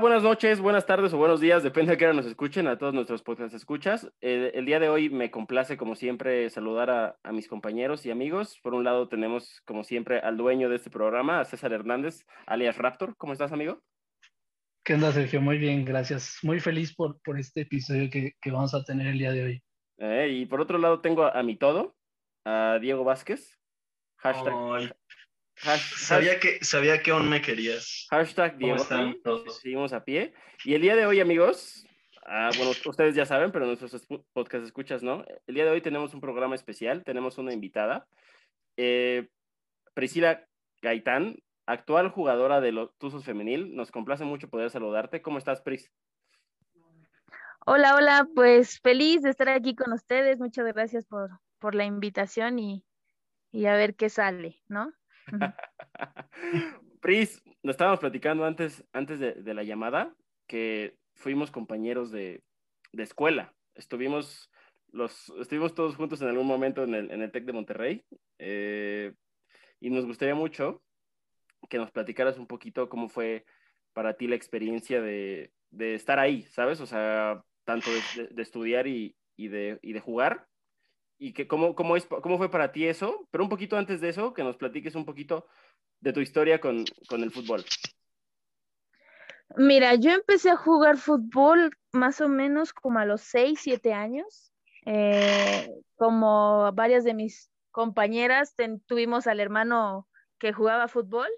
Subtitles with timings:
[0.00, 2.94] Buenas noches, buenas tardes o buenos días, depende de qué hora nos escuchen, a todos
[2.94, 4.08] nuestros podcast escuchas.
[4.20, 8.60] El día de hoy me complace, como siempre, saludar a, a, mis compañeros y amigos.
[8.62, 12.78] Por un lado tenemos, como siempre, al dueño de este programa, a César Hernández, alias
[12.78, 13.16] Raptor.
[13.16, 13.82] ¿Cómo estás, amigo?
[14.84, 15.40] ¿Qué onda, Sergio?
[15.40, 16.38] Muy bien, gracias.
[16.44, 19.62] Muy feliz por, por este episodio que, que vamos a tener el día de hoy.
[19.98, 21.96] Eh, y por otro lado tengo a, a mi todo,
[22.44, 23.58] a Diego Vázquez.
[24.18, 24.94] Hashtag,
[25.60, 28.06] sabía, que, sabía que aún me querías.
[28.10, 28.78] Hashtag Diego.
[29.50, 30.34] Seguimos a pie.
[30.64, 31.86] Y el día de hoy, amigos,
[32.26, 35.24] ah, bueno, ustedes ya saben, pero nuestros podcast escuchas, ¿no?
[35.46, 38.06] El día de hoy tenemos un programa especial, tenemos una invitada.
[38.76, 39.28] Eh,
[39.94, 40.46] Priscila
[40.82, 43.74] Gaitán, actual jugadora de los Tuzos Femenil.
[43.74, 45.22] Nos complace mucho poder saludarte.
[45.22, 45.90] ¿Cómo estás, Pris?
[47.66, 50.38] Hola, hola, pues feliz de estar aquí con ustedes.
[50.38, 52.82] Muchas gracias por, por la invitación y,
[53.52, 54.92] y a ver qué sale, ¿no?
[57.00, 60.14] Pris, nos estábamos platicando antes, antes de, la llamada
[60.46, 62.42] que fuimos compañeros de,
[62.92, 63.54] escuela.
[63.74, 64.50] Estuvimos,
[64.90, 68.04] los, estuvimos todos juntos en algún momento en el, en TEC de Monterrey
[68.38, 69.14] eh,
[69.80, 70.82] y nos gustaría mucho
[71.68, 73.44] que nos platicaras un poquito cómo fue
[73.92, 76.80] para ti la experiencia de, estar ahí, ¿sabes?
[76.80, 77.90] O sea, tanto
[78.30, 80.46] de, estudiar y, y de jugar,
[81.18, 84.08] y que cómo, cómo, es, cómo fue para ti eso, pero un poquito antes de
[84.08, 85.46] eso, que nos platiques un poquito
[86.00, 87.64] de tu historia con, con el fútbol.
[89.56, 94.52] Mira, yo empecé a jugar fútbol más o menos como a los 6, 7 años.
[94.86, 98.54] Eh, como varias de mis compañeras,
[98.86, 100.08] tuvimos al hermano
[100.38, 101.28] que jugaba fútbol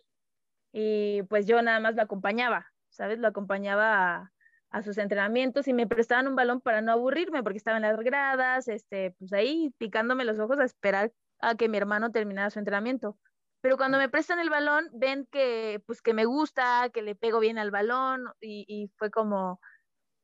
[0.72, 3.18] y pues yo nada más lo acompañaba, ¿sabes?
[3.18, 4.32] Lo acompañaba a,
[4.70, 7.98] a sus entrenamientos y me prestaban un balón para no aburrirme porque estaba en las
[7.98, 12.58] gradas, este, pues ahí picándome los ojos a esperar a que mi hermano terminara su
[12.58, 13.18] entrenamiento.
[13.62, 17.40] Pero cuando me prestan el balón, ven que, pues, que me gusta, que le pego
[17.40, 19.60] bien al balón y, y fue como,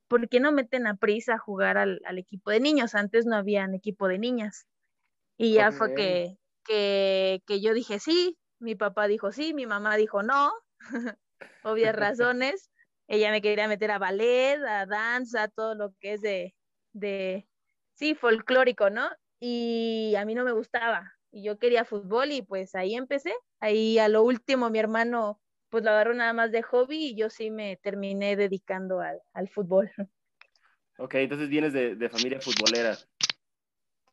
[0.08, 2.94] ¿por qué no meten a prisa a jugar al, al, equipo de niños?
[2.94, 4.66] Antes no había equipo de niñas.
[5.36, 5.78] Y ya okay.
[5.78, 10.52] fue que, que, que yo dije sí, mi papá dijo sí, mi mamá dijo no,
[11.62, 12.70] obvias razones
[13.08, 16.54] ella me quería meter a ballet, a danza, todo lo que es de,
[16.92, 17.48] de,
[17.94, 19.08] sí, folclórico, ¿no?
[19.38, 21.12] Y a mí no me gustaba.
[21.30, 23.34] Y yo quería fútbol y pues ahí empecé.
[23.60, 27.28] Ahí a lo último mi hermano pues lo agarró nada más de hobby y yo
[27.28, 29.90] sí me terminé dedicando al, al fútbol.
[30.98, 32.96] Ok, entonces vienes de, de, familia futbolera.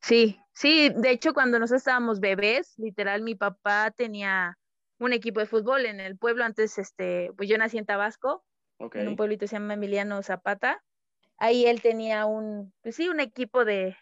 [0.02, 4.58] Sí, sí, de hecho cuando nosotros estábamos bebés, literal mi papá tenía
[5.00, 8.44] un equipo de fútbol en el pueblo, antes este, pues yo nací en Tabasco
[8.78, 9.02] okay.
[9.02, 10.84] en un pueblito que se llama Emiliano Zapata.
[11.38, 13.98] Ahí él tenía un, pues sí, un equipo de,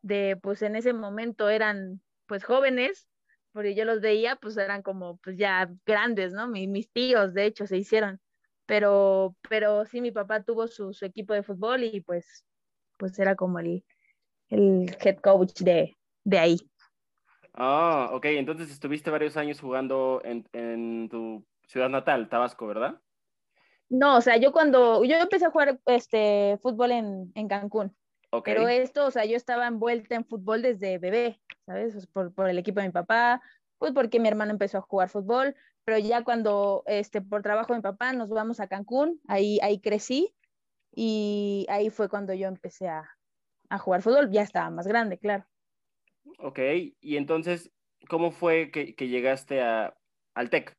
[0.00, 3.08] de, pues en ese momento eran pues jóvenes,
[3.52, 6.46] porque yo los veía, pues eran como pues ya grandes, ¿no?
[6.46, 8.20] mis, mis tíos, de hecho, se hicieron.
[8.64, 12.46] Pero, pero sí, mi papá tuvo su, su equipo de fútbol y pues,
[12.96, 13.84] pues era como el,
[14.48, 16.56] el head coach de, de ahí.
[17.54, 23.00] Ah, ok, entonces estuviste varios años jugando en, en tu ciudad natal, Tabasco, ¿verdad?
[23.92, 27.94] No, o sea, yo cuando, yo empecé a jugar este fútbol en, en Cancún.
[28.30, 28.54] Okay.
[28.54, 32.06] Pero esto, o sea, yo estaba envuelta en fútbol desde bebé, ¿sabes?
[32.06, 33.42] Por, por el equipo de mi papá,
[33.76, 35.54] pues porque mi hermano empezó a jugar fútbol,
[35.84, 39.78] pero ya cuando, este, por trabajo de mi papá, nos vamos a Cancún, ahí, ahí
[39.78, 40.34] crecí
[40.90, 43.04] y ahí fue cuando yo empecé a,
[43.68, 45.44] a jugar fútbol, ya estaba más grande, claro.
[46.38, 46.60] Ok,
[46.98, 47.70] y entonces,
[48.08, 49.94] ¿cómo fue que, que llegaste a,
[50.32, 50.72] al TEC?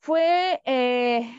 [0.00, 1.30] Fue, eh,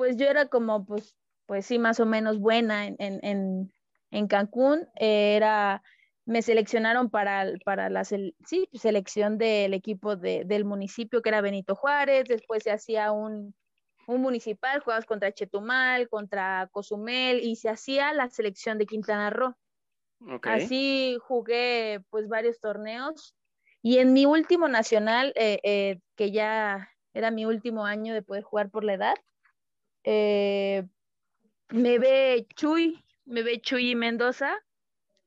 [0.00, 3.70] pues yo era como, pues, pues sí, más o menos buena en, en,
[4.10, 4.88] en Cancún.
[4.94, 5.82] Era,
[6.24, 8.34] me seleccionaron para, para la sí,
[8.72, 12.24] selección del equipo de, del municipio, que era Benito Juárez.
[12.28, 13.54] Después se hacía un,
[14.06, 19.54] un municipal, jugabas contra Chetumal, contra Cozumel, y se hacía la selección de Quintana Roo.
[20.36, 20.64] Okay.
[20.64, 23.36] Así jugué pues varios torneos.
[23.82, 28.44] Y en mi último nacional, eh, eh, que ya era mi último año de poder
[28.44, 29.14] jugar por la edad,
[30.04, 30.86] eh,
[31.68, 34.56] me ve Chuy, me ve Chuy Mendoza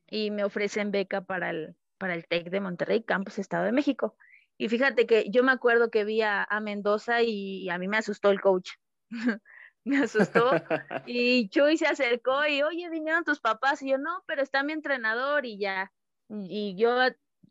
[0.10, 4.16] y me ofrecen beca para el, para el TEC de Monterrey, Campus Estado de México.
[4.58, 7.88] Y fíjate que yo me acuerdo que vi a, a Mendoza y, y, a mí
[7.88, 8.72] me asustó el coach.
[9.84, 10.52] me asustó.
[11.08, 13.82] y Chuy se acercó y, oye, vinieron tus papás.
[13.82, 15.92] Y yo, no, pero está mi entrenador y ya.
[16.30, 16.98] Y yo,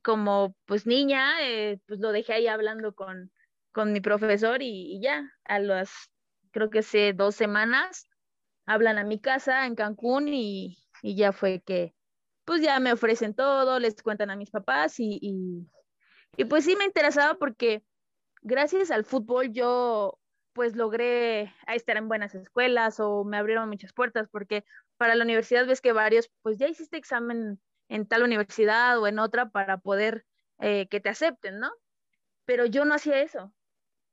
[0.02, 3.32] como pues niña, eh, pues lo dejé ahí hablando con,
[3.72, 5.28] con mi profesor y, y ya.
[5.44, 6.11] A las
[6.52, 8.08] creo que hace dos semanas,
[8.66, 11.94] hablan a mi casa en Cancún y, y, ya fue que,
[12.44, 15.18] pues ya me ofrecen todo, les cuentan a mis papás y,
[16.36, 17.82] y, pues sí me interesaba porque
[18.42, 20.18] gracias al fútbol yo
[20.52, 24.64] pues logré estar en buenas escuelas o me abrieron muchas puertas, porque
[24.98, 29.18] para la universidad ves que varios, pues ya hiciste examen en tal universidad o en
[29.18, 30.26] otra para poder
[30.58, 31.70] eh, que te acepten, ¿no?
[32.44, 33.52] Pero yo no hacía eso.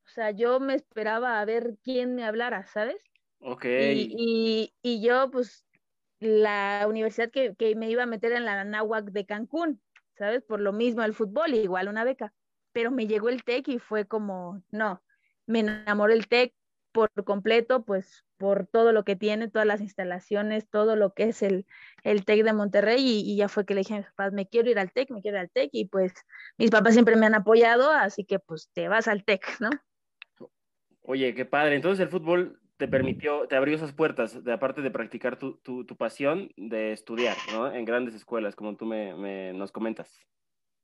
[0.09, 2.97] O sea, yo me esperaba a ver quién me hablara, ¿sabes?
[3.41, 3.65] Ok.
[3.65, 5.65] Y, y, yo, pues,
[6.19, 9.79] la universidad que, que, me iba a meter en la Nahuac de Cancún,
[10.17, 10.41] ¿sabes?
[10.41, 12.33] Por lo mismo el fútbol, igual una beca.
[12.71, 15.03] Pero me llegó el TEC y fue como, no,
[15.45, 16.55] me enamoró el TEC
[16.91, 21.43] por completo, pues por todo lo que tiene, todas las instalaciones, todo lo que es
[21.43, 21.67] el,
[22.03, 24.71] el TEC de Monterrey y, ya fue que le dije a mis papás, me quiero
[24.71, 26.13] ir al TEC, me quiero ir al TEC y pues
[26.57, 29.69] mis papás siempre me han apoyado, así que pues te vas al TEC, ¿no?
[31.09, 31.75] Oye, qué padre.
[31.75, 35.83] Entonces el fútbol te permitió, te abrió esas puertas, de aparte de practicar tu, tu,
[35.83, 37.73] tu pasión de estudiar, ¿no?
[37.73, 40.19] En grandes escuelas, como tú me, me, nos comentas.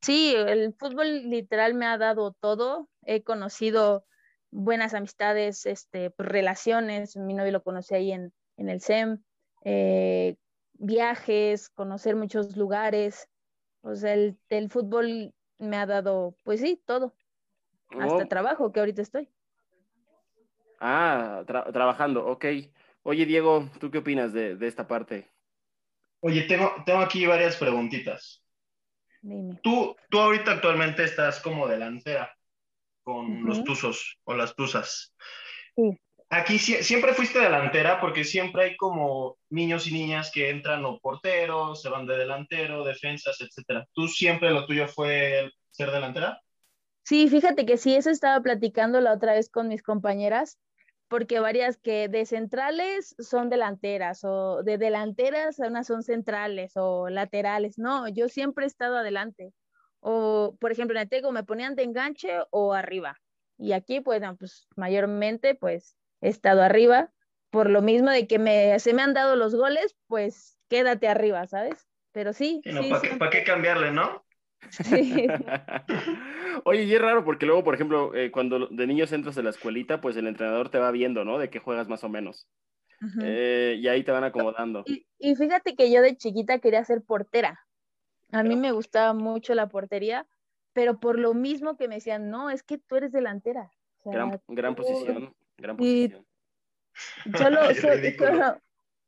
[0.02, 2.90] Sí, el fútbol literal me ha dado todo.
[3.04, 4.04] He conocido
[4.50, 9.22] buenas amistades, este, pues, relaciones, mi novio lo conocí ahí en, en el SEM,
[9.64, 10.38] eh,
[10.74, 13.30] viajes, conocer muchos lugares,
[13.82, 17.14] o sea, el, el, fútbol me ha dado, pues sí, todo,
[17.92, 18.28] hasta oh.
[18.28, 19.30] trabajo que ahorita estoy.
[20.80, 22.46] Ah, trabajando, ok.
[23.04, 25.30] Oye, Diego, ¿tú qué opinas de, de esta parte?
[26.22, 28.44] Oye, tengo, tengo aquí varias preguntitas.
[29.22, 29.60] Dime.
[29.62, 32.36] Tú, tú ahorita actualmente estás como delantera
[33.04, 35.16] con los tuzos o las tuzas.
[36.30, 41.82] Aquí siempre fuiste delantera porque siempre hay como niños y niñas que entran o porteros,
[41.82, 43.86] se van de delantero, defensas, etcétera.
[43.94, 46.42] ¿Tú siempre lo tuyo fue ser delantera?
[47.04, 50.58] Sí, fíjate que sí, eso estaba platicando la otra vez con mis compañeras,
[51.08, 57.78] porque varias que de centrales son delanteras o de delanteras unas son centrales o laterales.
[57.78, 59.54] No, yo siempre he estado adelante
[60.08, 63.20] o por ejemplo en el Tego me ponían de enganche o arriba.
[63.58, 67.12] Y aquí, pues, pues mayormente, pues, he estado arriba.
[67.50, 71.48] Por lo mismo de que me, se me han dado los goles, pues quédate arriba,
[71.48, 71.88] ¿sabes?
[72.12, 72.62] Pero sí.
[73.18, 74.24] ¿Para qué, cambiarle, no?
[74.70, 75.28] Sí.
[76.64, 79.50] Oye, y es raro porque luego, por ejemplo, eh, cuando de niños entras a la
[79.50, 81.38] escuelita, pues el entrenador te va viendo, ¿no?
[81.38, 82.48] De qué juegas más o menos.
[83.22, 84.84] Eh, y ahí te van acomodando.
[84.86, 87.60] y, fíjate que yo de chiquita quería ser portera.
[88.32, 90.26] A mí me gustaba mucho la portería,
[90.74, 93.70] pero por lo mismo que me decían, no, es que tú eres delantera.
[94.04, 96.26] gran, gran posición, gran posición.
[97.38, 97.60] Solo,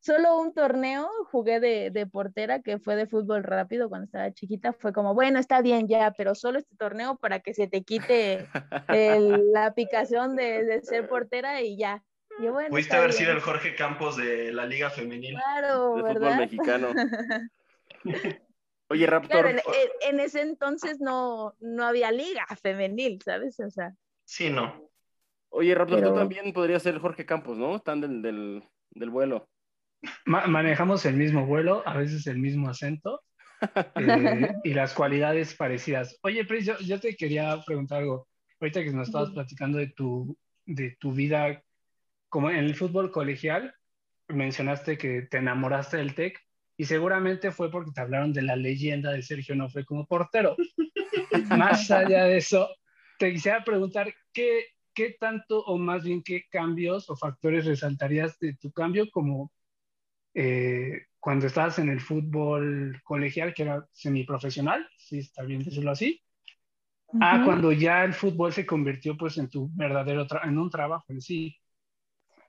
[0.08, 4.74] solo, un torneo jugué de, de, portera que fue de fútbol rápido cuando estaba chiquita.
[4.74, 8.48] Fue como, bueno, está bien ya, pero solo este torneo para que se te quite
[8.88, 12.04] la picazón de, de, ser portera y ya.
[12.40, 15.36] Yo, bueno, Pudiste haber sido el Jorge Campos de la Liga Femenil.
[15.36, 16.20] Claro, de ¿verdad?
[16.20, 16.88] fútbol mexicano.
[18.90, 19.48] Oye, Raptor.
[20.02, 23.60] en, ese entonces no, no había liga femenil, ¿sabes?
[23.60, 23.94] O sea.
[24.24, 24.90] Sí, no.
[25.50, 27.76] Oye, Raptor, tú también podrías ser Jorge Campos, ¿no?
[27.76, 28.22] Están del,
[28.92, 29.50] del, vuelo.
[30.26, 33.22] Manejamos el mismo vuelo, a veces el mismo acento
[33.96, 36.18] eh, y las cualidades parecidas.
[36.22, 38.28] Oye, Pris, yo, te quería preguntar algo.
[38.60, 40.36] Ahorita que nos estabas platicando de tu,
[40.66, 41.64] de tu vida
[42.30, 43.74] como en el fútbol colegial,
[44.28, 46.40] mencionaste que te enamoraste del TEC
[46.76, 50.56] y seguramente fue porque te hablaron de la leyenda de Sergio Nofre como portero.
[51.50, 52.70] más allá de eso,
[53.18, 58.56] te quisiera preguntar qué, qué tanto o más bien qué cambios o factores resaltarías de
[58.56, 59.52] tu cambio como
[60.40, 66.22] eh, cuando estabas en el fútbol colegial, que era semiprofesional, si está bien decirlo así,
[67.20, 71.22] a cuando ya el fútbol se convirtió pues en tu verdadero, en un trabajo en
[71.22, 71.58] sí.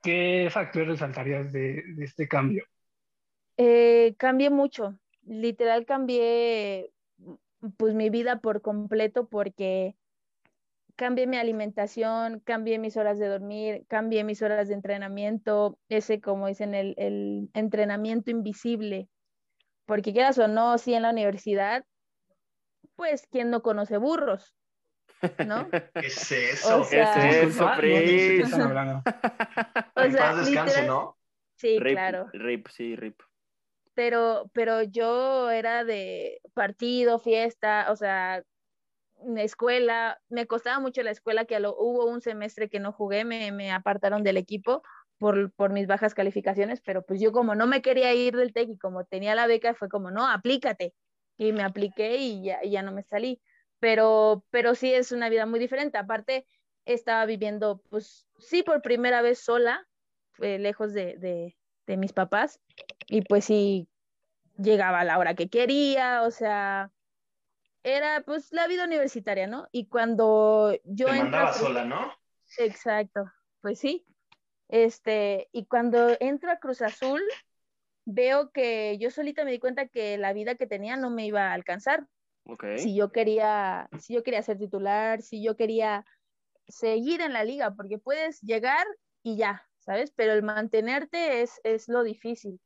[0.03, 2.65] ¿Qué factores resaltarías de, de este cambio?
[3.57, 6.93] Eh, cambié mucho, literal cambié
[7.79, 9.97] pues mi vida por completo porque
[10.99, 16.49] cambié mi alimentación, cambié mis horas de dormir, cambié mis horas de entrenamiento, ese como
[16.49, 19.09] dicen el, el entrenamiento invisible,
[19.87, 21.85] porque quieras o no, sí en la universidad,
[22.97, 24.57] pues quién no conoce burros,
[25.47, 25.69] ¿no?
[25.95, 26.81] ¿Qué es eso?
[26.81, 28.53] O sea, ¿Qué es eso, Pris?
[29.95, 31.17] O sea, descanse, ¿no?
[31.55, 32.29] Sí, Rip, claro.
[32.33, 33.21] Rip, sí, rip
[33.95, 38.45] pero, pero yo era de partido, fiesta, o sea,
[39.37, 43.53] escuela, me costaba mucho la escuela, que lo, hubo un semestre que no jugué, me,
[43.53, 44.83] me apartaron del equipo
[45.19, 48.71] por, por, mis bajas calificaciones, pero pues yo como no me quería ir del TEC
[48.71, 50.95] y como tenía la beca, fue como, no, aplícate.
[51.37, 53.41] Y me apliqué y ya, ya no me salí.
[53.81, 55.99] Pero, pero sí es una vida muy diferente.
[55.99, 56.47] Aparte,
[56.85, 59.87] estaba viviendo, pues sí, por primera vez sola,
[60.41, 61.57] eh, lejos de, de,
[61.87, 62.61] de mis papás
[63.09, 63.89] y pues sí
[64.57, 66.93] llegaba a la hora que quería, o sea,
[67.83, 69.69] era pues la vida universitaria, ¿no?
[69.73, 71.07] Y cuando yo...
[71.07, 72.13] Te mandaba sola, ¿no?
[72.59, 73.25] Exacto.
[73.61, 74.07] pues sí.
[74.69, 77.23] Este, y cuando entro a Cruz Azul,
[78.05, 81.51] veo que yo solita me di cuenta que la vida que tenía no me iba
[81.51, 82.07] a alcanzar.
[82.79, 86.07] Si yo quería, si yo quería ser titular, si yo quería
[86.67, 88.87] seguir en la liga, porque puedes llegar
[89.23, 90.13] y ya, ¿sabes?
[90.17, 92.59] Pero el mantenerte es, es lo difícil.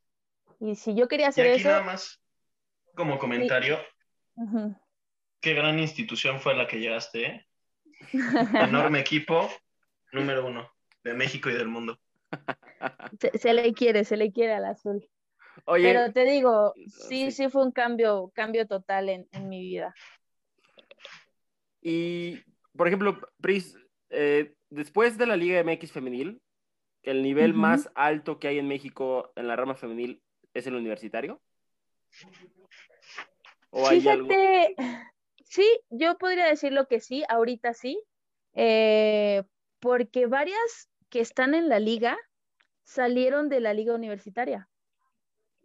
[0.61, 1.71] Y si yo quería hacer y aquí eso...
[1.71, 2.21] Nada más,
[2.95, 3.79] como comentario,
[5.43, 7.47] qué gran institución fue la que llegaste, ¿eh?
[8.55, 9.51] Enorme equipo,
[10.13, 10.71] número uno
[11.05, 11.99] de México y del mundo.
[13.35, 15.07] Se, le quiere, se le quiere al azul.
[15.67, 19.95] Oye, Pero te digo, sí, sí, fue un cambio, cambio total en, mi vida.
[21.83, 22.41] Y,
[22.77, 23.77] por ejemplo, Pris,
[24.11, 26.41] eh, después de la Liga MX femenil,
[27.03, 30.23] el nivel más alto que hay en México en la rama femenil
[30.55, 31.43] es el universitario.
[33.71, 34.77] ¿O Fíjate,
[35.53, 38.03] sí, yo podría decirlo que sí, ahorita sí,
[38.55, 39.43] eh,
[39.81, 42.17] porque varias que están en la liga
[42.85, 44.71] salieron de la liga universitaria.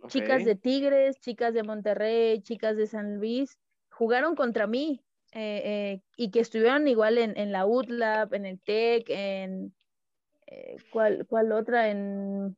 [0.07, 3.57] Chicas de Tigres, chicas de Monterrey, chicas de San Luis,
[3.89, 8.59] jugaron contra mí eh, eh, y que estuvieron igual en, en la UTLAB, en el
[8.59, 9.73] TEC, en...
[10.91, 11.89] ¿cuál, ¿Cuál otra?
[11.89, 12.57] En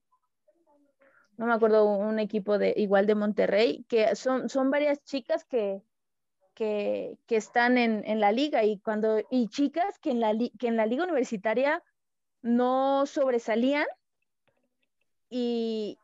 [1.38, 5.82] no me acuerdo, un equipo de igual de Monterrey, que son, son varias chicas que,
[6.60, 10.86] que, están en, la liga y cuando y chicas que en la, que en la
[10.86, 11.82] liga universitaria
[12.42, 13.88] no sobresalían
[15.30, 15.98] y,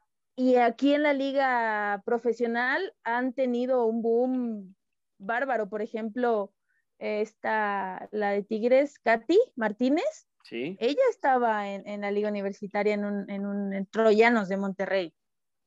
[0.61, 4.75] aquí en la liga profesional han tenido un boom
[5.17, 5.67] bárbaro.
[5.67, 6.53] Por ejemplo,
[6.99, 10.27] está la de Tigres, Katy Martínez.
[10.43, 10.77] Sí.
[10.79, 15.13] Ella estaba en, la liga universitaria en un, en un en Troyanos de Monterrey.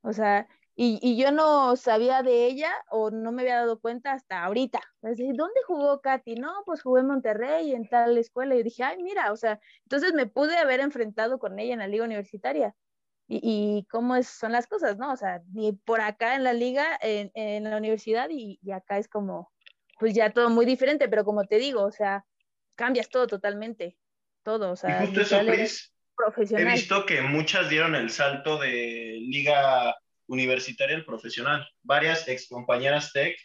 [0.02, 0.48] O sea,
[0.80, 4.80] y, yo no sabía de ella o no me había dado cuenta hasta ahorita.
[5.02, 6.36] ¿Dónde jugó Katy?
[6.36, 8.54] No, pues jugué en Monterrey, en tal escuela.
[8.54, 11.88] Y dije, ay, mira, o sea, entonces me pude haber enfrentado con ella en la
[11.88, 12.76] liga universitaria.
[13.26, 15.12] Y, cómo es, son las cosas, ¿no?
[15.12, 19.50] O sea, ni por acá en la liga, en, la universidad, y, acá es como,
[19.98, 22.24] pues ya todo muy diferente, pero como te digo, o sea,
[22.76, 23.98] cambias todo totalmente,
[24.44, 25.40] todo, o sea, justo eso,
[26.56, 29.94] He visto que muchas dieron el salto de liga
[30.28, 31.66] universitaria al profesional.
[31.82, 33.36] Varias ex compañeras tech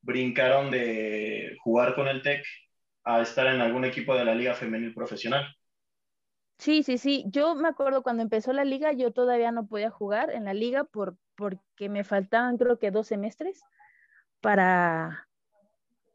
[0.00, 2.44] brincaron de jugar con el tech
[3.04, 5.46] a estar en algún equipo de la liga femenil profesional.
[6.58, 7.24] Sí, sí, sí.
[7.26, 10.84] Yo me acuerdo cuando empezó la liga, yo todavía no podía jugar en la liga
[10.84, 13.60] por, porque me faltaban creo que dos semestres
[14.40, 15.28] para,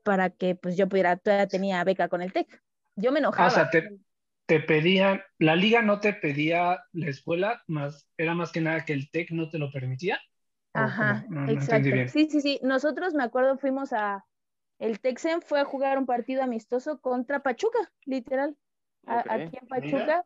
[0.03, 2.61] para que pues yo pudiera, todavía tenía beca con el TEC.
[2.95, 3.51] Yo me enojaba.
[3.53, 3.99] Ah, te
[4.47, 9.11] pedían, la liga no te pedía la escuela, más, era más que nada que el
[9.11, 10.19] TEC no te lo permitía.
[10.73, 11.89] Ajá, exacto.
[12.07, 12.59] sí, sí, sí.
[12.63, 14.25] Nosotros, me acuerdo, fuimos a,
[14.79, 18.55] el Texen fue a jugar un partido amistoso contra Pachuca, literal,
[19.05, 20.25] aquí en Pachuca.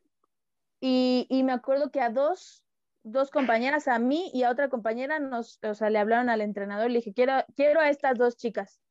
[0.79, 2.63] Y, y, me acuerdo que a dos,
[3.03, 6.89] dos compañeras, a mí y a otra compañera, nos, o sea, le hablaron al entrenador
[6.89, 8.81] y le dije, quiero, quiero a estas dos chicas.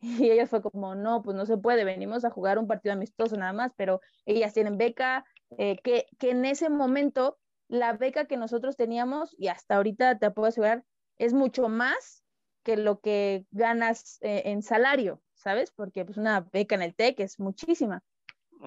[0.00, 3.36] Y ella fue como, no, pues no se puede, venimos a jugar un partido amistoso
[3.36, 5.24] nada más, pero ellas tienen beca,
[5.58, 7.38] eh, que, que en ese momento
[7.68, 10.84] la beca que nosotros teníamos, y hasta ahorita te puedo asegurar,
[11.18, 12.24] es mucho más
[12.62, 15.70] que lo que ganas eh, en salario, ¿sabes?
[15.70, 18.02] Porque pues una beca en el TEC es muchísima.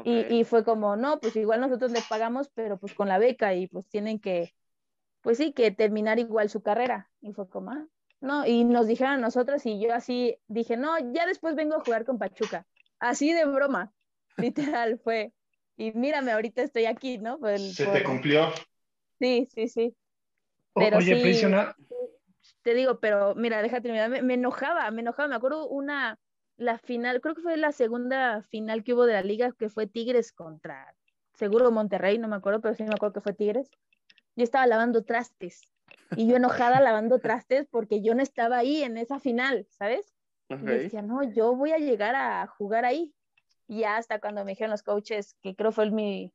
[0.06, 3.54] Y, y, fue como, no, pues igual nosotros le pagamos, pero pues con la beca
[3.54, 4.56] y pues tienen que,
[5.22, 7.12] pues sí, que terminar igual su carrera.
[7.22, 7.88] Y fue como, ah,
[8.24, 8.48] ¿no?
[8.48, 12.06] Y nos dijeron a nosotros y yo así dije, no, ya después vengo a jugar
[12.06, 12.65] con Pachuca.
[12.98, 13.92] Así de broma,
[14.38, 15.34] literal fue.
[15.75, 17.38] Y mírame, ahorita estoy aquí, ¿no?
[17.58, 18.48] Se te cumplió.
[19.20, 19.96] Sí, sí, sí.
[20.74, 21.53] Pero Oye, sí,
[22.62, 24.10] Te digo, pero mira, déjate terminar.
[24.10, 25.27] Me, me, enojaba, me enojaba.
[25.27, 26.18] Me acuerdo una,
[26.56, 29.88] la final, creo que fue la segunda final que hubo de la liga, que fue
[29.88, 30.96] Tigres contra,
[31.34, 33.70] seguro Monterrey, no me acuerdo, pero sí me acuerdo que fue Tigres.
[34.36, 35.73] Yo estaba lavando trastes
[36.16, 40.14] y yo enojada lavando trastes porque yo no estaba ahí en esa final, ¿sabes?
[40.50, 43.14] Y decía, no, yo voy a llegar a jugar ahí.
[43.68, 46.32] Y ya hasta cuando me dijeron los coaches, que creo fue mi,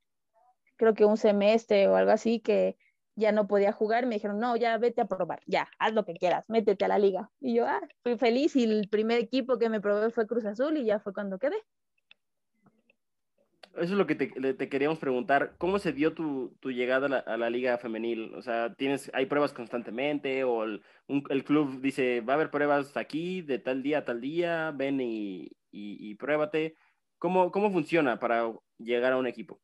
[0.76, 2.76] creo que un semestre o algo así, que
[3.14, 6.14] ya no podía jugar, me dijeron, no, ya vete a probar, ya, haz lo que
[6.14, 7.30] quieras, métete a la liga.
[7.40, 10.76] Y yo, ah, fui feliz y el primer equipo que me probé fue Cruz Azul
[10.78, 11.56] y ya fue cuando quedé.
[13.74, 15.54] Eso es lo que te, queríamos preguntar.
[15.58, 18.34] ¿Cómo se dio tu, llegada a la, liga femenil?
[18.34, 20.42] O sea, ¿tienes, ¿hay pruebas constantemente?
[20.44, 20.82] ¿O el,
[21.44, 24.72] club dice, va a haber pruebas aquí de tal día a tal día?
[24.74, 26.74] Ven y, y, pruébate.
[27.18, 29.60] ¿Cómo, ¿Cómo funciona para llegar a un equipo?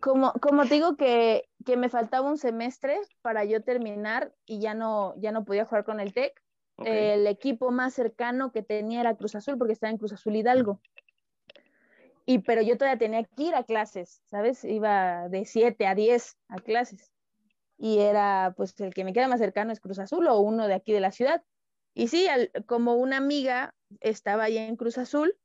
[0.00, 1.44] Como, como te digo que,
[1.76, 6.00] me faltaba un semestre para yo terminar y ya no, ya no podía jugar con
[6.00, 6.32] el TEC,
[6.84, 10.80] el equipo más cercano que tenía era Cruz Azul porque estaba en Cruz Azul Hidalgo.
[12.28, 14.62] Y pero yo todavía tenía que ir a clases, ¿sabes?
[14.62, 17.10] Iba de 7 a 10 a clases.
[17.78, 20.74] Y era, pues, el que me queda más cercano es Cruz Azul o uno de
[20.74, 21.42] aquí de la ciudad.
[21.94, 22.26] Y sí,
[22.66, 25.38] como una amiga estaba allá en Cruz Azul,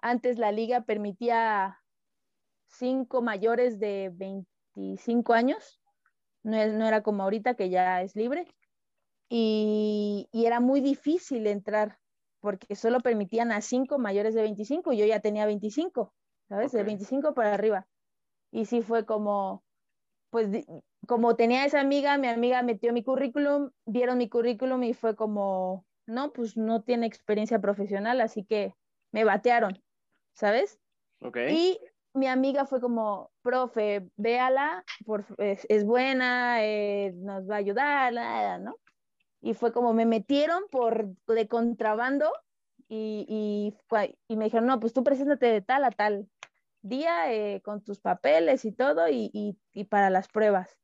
[0.00, 1.78] antes la liga permitía
[2.68, 5.82] cinco mayores de 25 años,
[6.42, 8.46] no, no era como ahorita que ya es libre,
[9.28, 11.98] y, y, era muy difícil entrar
[12.46, 16.14] porque solo permitían a cinco mayores de 25 y yo ya tenía 25,
[16.48, 16.70] ¿sabes?
[16.70, 17.88] De 25 para arriba.
[18.52, 19.64] Y sí fue como,
[20.30, 20.64] pues
[21.08, 25.84] como tenía esa amiga, mi amiga metió mi currículum, vieron mi currículum y fue como,
[26.06, 28.74] no, pues no tiene experiencia profesional, así que
[29.10, 29.82] me batearon,
[30.32, 30.78] ¿sabes?
[31.20, 31.52] Okay.
[31.52, 31.80] Y
[32.14, 38.12] mi amiga fue como, profe, véala, por, es, es buena, eh, nos va a ayudar,
[38.12, 38.76] nada, ¿no?
[39.40, 42.32] Y fue como me metieron por de contrabando
[42.88, 43.74] y, y,
[44.28, 46.28] y, me dijeron, no, pues tú preséntate de tal a tal
[46.82, 50.78] día eh, con tus papeles y todo y, y, para las pruebas.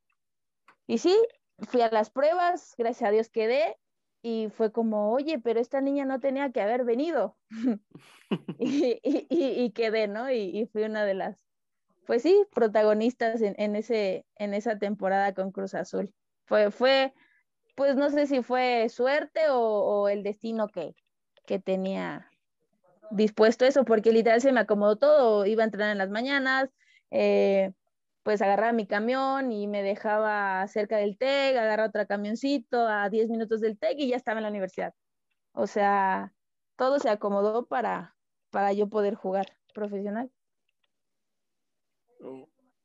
[0.87, 1.17] Y sí,
[1.59, 3.77] fui a las pruebas, gracias a Dios quedé
[4.21, 7.37] y fue como, oye, pero esta niña no tenía que haber venido.
[8.59, 10.31] y, y, quedé, ¿no?
[10.31, 11.39] Y, fui una de las,
[12.07, 16.13] pues sí, protagonistas en, en, ese, en esa temporada con Cruz Azul.
[16.47, 17.15] Fue, fue,
[17.75, 20.95] pues no sé si fue suerte o, el destino que,
[21.47, 22.31] que tenía
[23.11, 26.71] dispuesto eso, porque literal se me acomodó todo, iba a entrenar en las mañanas,
[27.11, 27.73] eh,
[28.23, 33.29] pues agarraba mi camión y me dejaba cerca del TEC, agarraba otro camioncito a 10
[33.29, 34.95] minutos del TEC y ya estaba en la universidad.
[35.53, 36.33] O sea,
[36.77, 38.17] todo se acomodó para,
[38.51, 40.31] para yo poder jugar profesional.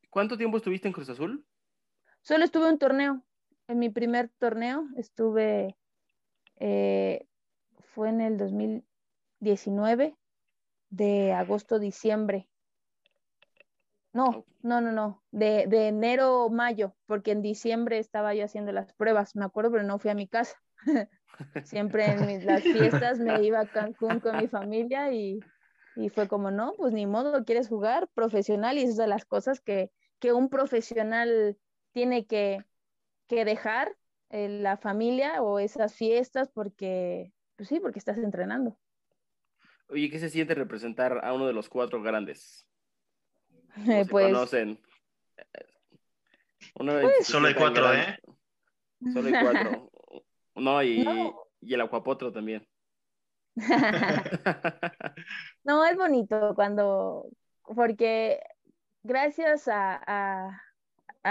[0.09, 1.45] ¿Cuánto tiempo estuviste en Cruz Azul?
[2.21, 3.23] Solo estuve un torneo,
[3.67, 5.75] en mi primer torneo estuve,
[6.57, 7.27] eh,
[7.93, 10.15] fue en el 2019,
[10.89, 12.49] de agosto, diciembre.
[14.13, 18.93] No, no, no, no, de, de enero, mayo, porque en diciembre estaba yo haciendo las
[18.93, 20.55] pruebas, me acuerdo, pero no fui a mi casa.
[21.63, 25.39] Siempre en las fiestas me iba a Cancún con mi familia y,
[25.95, 29.59] y, fue como, no, pues ni modo, quieres jugar profesional y es de las cosas
[29.61, 31.57] que, que un profesional
[31.91, 32.65] tiene que,
[33.27, 33.95] que dejar
[34.29, 38.77] eh, la familia o esas fiestas porque, pues sí, porque estás entrenando.
[39.89, 42.65] Oye, ¿qué se siente representar a uno de los cuatro grandes?
[43.87, 44.81] Eh, pues, conocen.
[46.73, 48.17] Pues, solo hay cuatro, ¿eh?
[49.13, 49.91] Solo hay cuatro.
[50.55, 51.05] No, y,
[51.61, 52.67] y el acuapotro también.
[55.63, 57.29] no, es bonito cuando,
[57.61, 58.39] porque
[59.03, 60.63] gracias a, a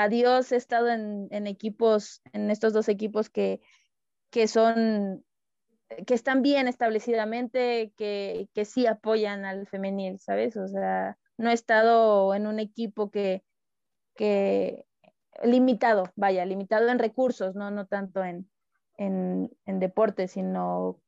[0.09, 3.61] Dios he estado en, equipos, en estos dos equipos que,
[4.31, 5.25] que son,
[6.07, 10.57] que están bien establecidamente, que, que sí apoyan al femenil, ¿sabes?
[10.57, 13.43] O sea, no he estado en un equipo que,
[14.15, 14.85] que
[15.43, 18.51] limitado, vaya, limitado en recursos, no, no tanto en,
[18.97, 21.01] en, en deporte, sino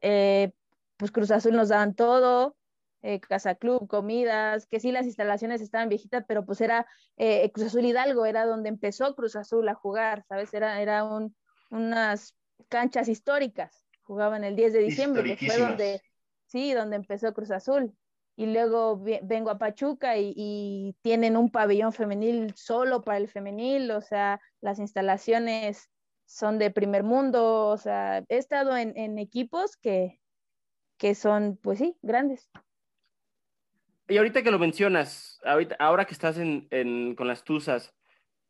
[0.00, 0.52] eh,
[0.96, 2.56] pues Cruz Azul nos daban todo,
[3.02, 6.86] eh, Casa Club, comidas, que sí las instalaciones estaban viejitas, pero pues era
[7.16, 10.54] eh, Cruz Azul Hidalgo, era donde empezó Cruz Azul a jugar, ¿sabes?
[10.54, 11.34] Era, era un,
[11.70, 12.36] unas
[12.68, 16.02] canchas históricas, jugaban el 10 de diciembre, que fue donde,
[16.46, 17.92] sí, donde empezó Cruz Azul.
[18.34, 24.00] Y luego vengo a Pachuca y, tienen un pabellón femenil solo para el femenil, o
[24.00, 25.90] sea, las instalaciones
[26.24, 30.18] son de primer mundo, o sea, he estado en, en equipos que,
[30.96, 32.48] que son, pues sí, grandes.
[34.12, 37.94] Y ahorita que lo mencionas, ahorita, ahora que estás en, en, con las Tuzas,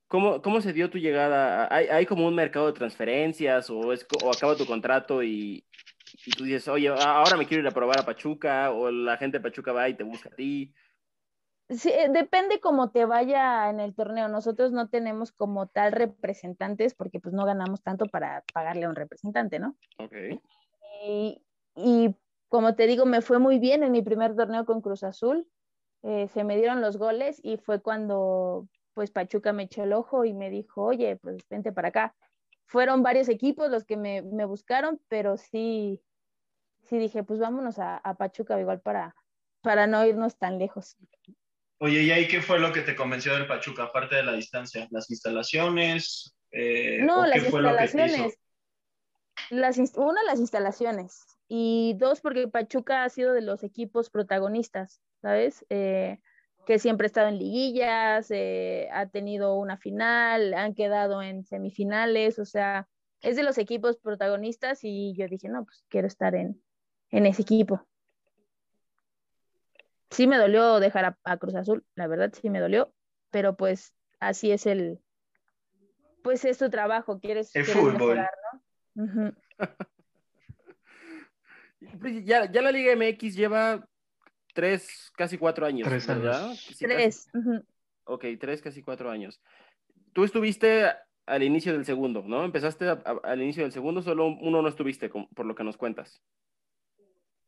[0.09, 1.73] ¿cómo, ¿cómo se dio tu llegada?
[1.73, 5.65] ¿Hay, ¿Hay, como un mercado de transferencias o, es, o acaba tu contrato y,
[6.27, 9.39] y, tú dices, oye, ahora me quiero ir a probar a Pachuca o la gente
[9.39, 10.75] de Pachuca va y te busca a ti?
[11.69, 14.27] Sí, eh, depende cómo te vaya en el torneo.
[14.27, 18.97] Nosotros no tenemos como tal representantes porque pues no ganamos tanto para pagarle a un
[18.97, 19.77] representante, ¿no?
[19.99, 20.13] Ok.
[21.05, 21.41] Y,
[21.77, 22.17] y
[22.53, 25.49] como te digo, me fue muy bien en mi primer torneo con Cruz Azul.
[26.03, 30.27] Eh, se me dieron los goles y fue cuando pues Pachuca me echó el ojo
[30.27, 32.15] y me dijo, oye, pues vente para acá.
[32.67, 36.03] Fueron varios equipos los que me, buscaron, pero sí,
[36.83, 39.17] sí dije, pues vámonos a, Pachuca igual para,
[39.63, 40.99] para no irnos tan lejos.
[41.79, 44.87] Oye, ¿y ahí qué fue lo que te convenció del Pachuca, aparte de la distancia?
[44.91, 46.37] ¿Las instalaciones?
[46.51, 48.39] Eh, no, las instalaciones.
[49.49, 55.67] Las, una, las instalaciones y dos, porque Pachuca ha sido de los equipos protagonistas, ¿sabes?
[55.69, 56.19] Eh,
[56.65, 62.39] que siempre ha estado en liguillas, eh, ha tenido una final, han quedado en semifinales,
[62.39, 62.89] o sea,
[63.21, 66.59] es de los equipos protagonistas y yo dije, no, pues quiero estar en,
[67.11, 67.87] en ese equipo.
[70.09, 72.95] sí me dolió dejar a, Cruz Azul, la verdad sí me dolió,
[73.31, 75.03] pero pues así es el,
[76.23, 78.27] pues es tu trabajo, quieres, el fútbol.
[78.95, 79.35] ¿no?
[79.59, 79.69] Pues,
[82.25, 83.87] ya, ya, la Liga MX lleva
[84.55, 86.51] tres, casi cuatro años, tres ¿verdad?
[86.79, 87.29] tres.
[88.05, 89.41] Ok, tres, casi cuatro años.
[90.13, 90.91] Tú estuviste
[91.27, 92.45] al inicio del segundo, ¿no?
[92.45, 96.23] Empezaste al inicio del segundo, solo uno no estuviste, por lo que nos cuentas.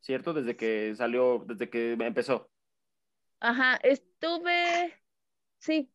[0.00, 0.32] ¿Cierto?
[0.32, 2.50] Desde que salió, desde que empezó.
[3.40, 4.94] Ajá, estuve,
[5.58, 5.90] sí,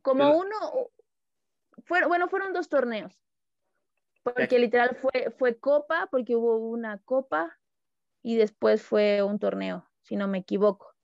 [0.00, 0.90] como uno,
[1.84, 3.18] fueron, bueno, fueron dos torneos.
[4.22, 7.58] Porque literal fue, fue copa, porque hubo una copa
[8.22, 10.94] y después fue un torneo, si no me equivoco.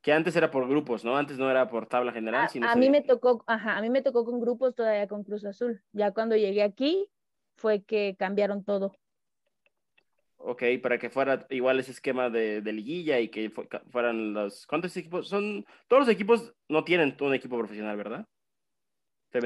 [0.00, 1.16] Que antes era por grupos, ¿no?
[1.16, 2.68] Antes no era por tabla general, a, sino...
[2.68, 5.82] A mí me tocó, ajá, a mí me tocó con grupos todavía con Cruz Azul.
[5.92, 7.08] Ya cuando llegué aquí
[7.56, 8.96] fue que cambiaron todo.
[10.36, 13.50] Ok, para que fuera igual ese esquema de, liguilla y que
[13.90, 14.66] fueran los...
[14.66, 15.28] ¿Cuántos equipos?
[15.28, 15.66] Son...
[15.88, 18.26] Todos los equipos no tienen un equipo profesional, ¿verdad?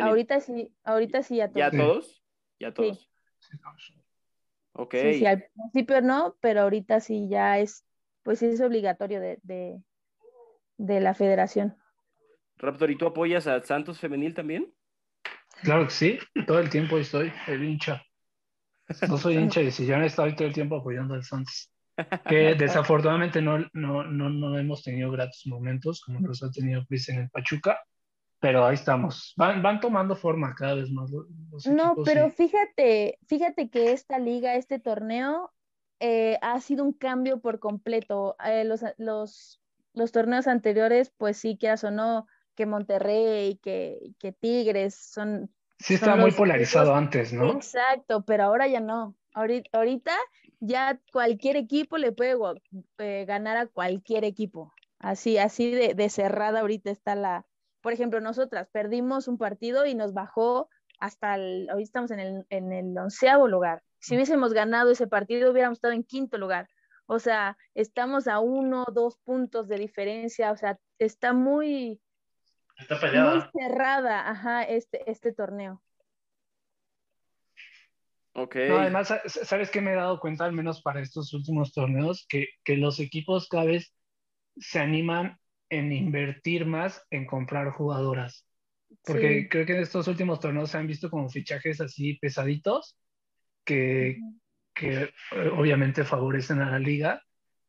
[0.01, 1.59] Ahorita sí, ahorita sí ya todos.
[1.59, 2.23] ¿Ya todos?
[2.61, 3.11] Ya todos.
[3.41, 4.02] Sí.
[4.75, 4.95] Ok.
[4.95, 7.85] Sí, sí, al principio no, pero ahorita sí ya es,
[8.23, 9.39] pues es obligatorio de,
[10.79, 11.77] de, la federación.
[12.57, 14.73] Raptor, ¿y tú apoyas a Santos Femenil también?
[15.63, 18.03] Claro que sí, todo el tiempo estoy, el hincha.
[19.09, 21.71] No soy hincha de sillón, estoy todo el tiempo apoyando al Santos.
[22.29, 27.09] Que desafortunadamente no, no, no, no hemos tenido gratos momentos como los ha tenido Chris
[27.11, 27.79] en el Pachuca,
[28.43, 29.35] pero ahí estamos.
[29.37, 31.13] Van, van tomando forma cada vez más.
[31.65, 35.53] no, pero fíjate, fíjate que esta liga, este torneo,
[36.01, 38.35] eh, ha sido un cambio por completo.
[38.45, 39.61] Eh, los, los,
[39.95, 42.27] los, torneos anteriores, pues sí, quieras o no,
[42.57, 45.49] que Monterrey, que, que Tigres, son...
[45.79, 47.53] Sí, estaba muy polarizado antes, ¿no?
[47.53, 49.15] Exacto, pero ahora ya no.
[49.35, 50.13] Ahorita, ahorita
[50.59, 52.37] ya cualquier equipo le puede
[52.99, 54.73] eh, ganar a cualquier equipo.
[54.99, 57.47] Así, así de, de cerrada ahorita está la,
[57.83, 62.47] por ejemplo, nosotras perdimos un partido y nos bajó hasta el, hoy estamos en el,
[62.49, 63.83] en el onceavo lugar.
[63.99, 66.69] Si hubiésemos ganado ese partido, hubiéramos estado en quinto lugar.
[67.07, 70.53] O sea, estamos a uno, dos puntos de diferencia.
[70.53, 72.01] O sea, está muy,
[72.79, 75.83] está muy cerrada, ajá, este, este torneo.
[78.35, 78.57] Ok.
[78.57, 82.25] además, ¿sabes qué me he dado cuenta, al menos para estos últimos torneos?
[82.29, 83.93] Que, que los equipos cada vez
[84.57, 85.39] se animan
[85.73, 88.47] en invertir más en comprar jugadoras.
[89.05, 92.95] Porque creo que en estos últimos torneos se han visto como fichajes así pesaditos
[93.65, 94.19] que,
[94.75, 97.23] que eh, obviamente favorecen a la liga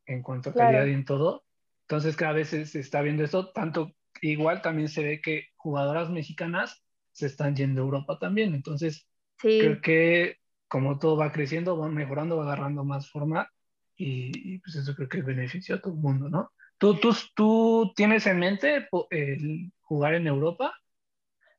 [0.06, 1.46] en cuanto a calidad y en todo.
[1.84, 6.84] Entonces cada vez se, está viendo esto, tanto igual también se ve que jugadoras mexicanas
[7.14, 8.54] se están yendo a Europa también.
[8.54, 13.50] Entonces creo que como todo va creciendo, va mejorando, va agarrando más forma
[13.96, 16.52] y, y pues eso creo que beneficia a todo el mundo, ¿no?
[16.84, 20.74] ¿Tú, tú, tú tienes en mente el jugar en Europa?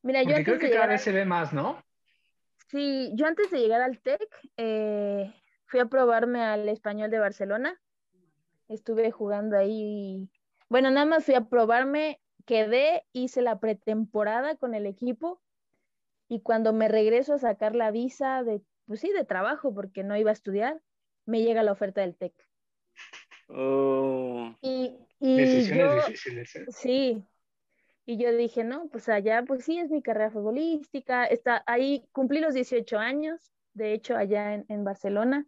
[0.02, 1.82] Mira, yo creo que cada vez se ve más, ¿no?
[2.68, 4.20] Sí, yo antes de llegar al TEC
[4.58, 5.32] eh,
[5.64, 7.80] fui a probarme al español de Barcelona.
[8.68, 10.28] Estuve jugando ahí.
[10.68, 15.40] Bueno, nada más fui a probarme, quedé, hice la pretemporada con el equipo
[16.28, 20.18] y cuando me regreso a sacar la visa de, pues sí, de trabajo porque no
[20.18, 20.82] iba a estudiar,
[21.24, 22.34] me llega la oferta del TEC.
[23.48, 24.54] Oh.
[24.60, 26.57] Y, Decisiones difíciles.
[26.57, 26.64] ¿eh?
[26.68, 27.27] Sí.
[28.07, 31.24] Y yo dije, no, pues allá, pues sí, es mi carrera futbolística.
[31.24, 35.46] Está, ahí cumplí los 18 años, de hecho, allá en, Barcelona,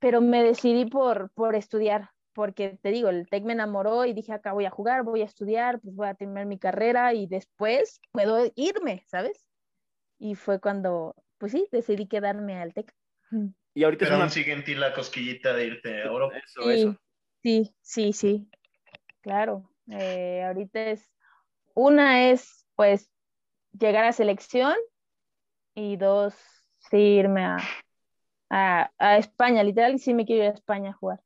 [0.00, 4.32] pero me decidí por, por estudiar, porque te digo, el TEC me enamoró y dije,
[4.32, 8.00] acá voy a jugar, voy a estudiar, pues voy a terminar mi carrera y después
[8.10, 9.46] puedo irme, ¿sabes?
[10.18, 12.92] Y fue cuando, pues sí, decidí quedarme al TEC.
[13.72, 16.38] Y ahorita Pero aún sigue en ti la cosquillita de irte a Europa.
[16.38, 16.96] Eso, sí, eso.
[17.46, 18.50] Sí, sí, sí.
[19.20, 19.70] Claro.
[19.88, 21.08] Eh, ahorita es.
[21.74, 23.08] Una es, pues,
[23.70, 24.74] llegar a selección.
[25.72, 26.34] Y dos,
[26.90, 29.62] sí, irme a, a, España.
[29.62, 31.20] Literal, sí me quiero ir a España a jugar.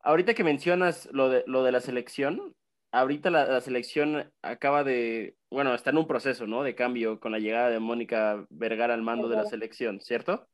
[0.00, 2.54] Ahorita que mencionas lo de, lo de la selección,
[2.90, 6.62] ahorita la, la, selección acaba de, bueno, está en un proceso, ¿no?
[6.62, 10.48] De cambio con la llegada de Mónica Vergara al mando de la selección, ¿cierto?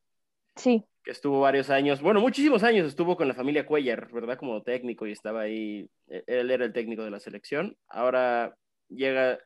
[0.56, 4.38] Sí que estuvo varios años, bueno, muchísimos años estuvo con la familia Cuellar, ¿verdad?
[4.38, 7.76] Como técnico y estaba ahí, e, él era el técnico de la selección.
[7.88, 8.56] Ahora
[8.88, 9.38] llega,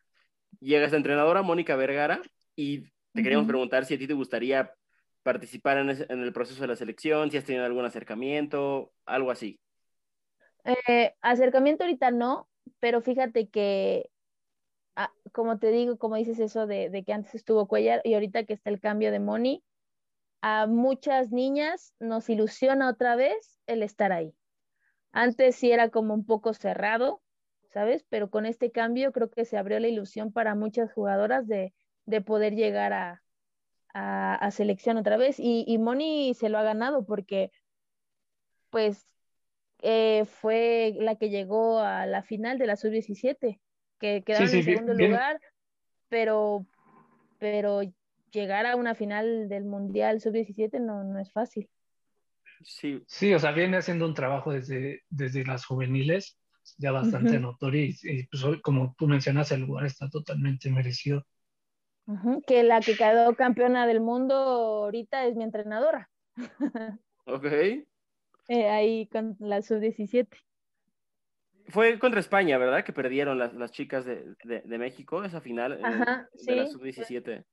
[0.60, 2.20] llega esta entrenadora, Mónica Vergara,
[2.54, 4.72] y te queríamos preguntar si a ti te gustaría
[5.22, 9.58] participar en, el proceso de la selección, si has tenido algún acercamiento, algo así.
[10.64, 12.48] Eh, acercamiento ahorita no,
[12.80, 14.10] pero fíjate que,
[14.94, 18.44] ah, como te digo, como dices eso de, de, que antes estuvo Cuellar y ahorita
[18.44, 19.64] que está el cambio de Moni,
[20.48, 24.32] a muchas niñas nos ilusiona otra vez el estar ahí.
[25.10, 27.20] Antes sí era como un poco cerrado,
[27.72, 28.06] ¿sabes?
[28.10, 31.72] Pero con este cambio creo que se abrió la ilusión para muchas jugadoras de,
[32.24, 33.24] poder llegar a,
[33.92, 35.40] a, selección otra vez.
[35.40, 37.50] Y, y Moni se lo ha ganado porque,
[38.70, 39.04] pues,
[39.82, 43.58] eh, fue la que llegó a la final de la sub-17,
[43.98, 45.40] que quedaron en segundo lugar,
[46.08, 46.64] pero,
[47.40, 47.82] pero
[48.36, 51.68] llegar a una final del Mundial sub-17 no, no es fácil.
[52.62, 53.02] Sí.
[53.06, 56.38] sí, o sea, viene haciendo un trabajo desde, desde las juveniles,
[56.78, 61.24] ya bastante notorio, y, pues como tú mencionas, el lugar está totalmente merecido.
[62.46, 66.08] Que la que quedó campeona del mundo ahorita es mi entrenadora.
[67.24, 67.46] ok.
[68.48, 70.28] Eh, ahí con la sub-17.
[71.66, 72.84] Fue contra España, ¿verdad?
[72.84, 77.44] Que perdieron las, las chicas de, de, México esa final eh, de la sub-17.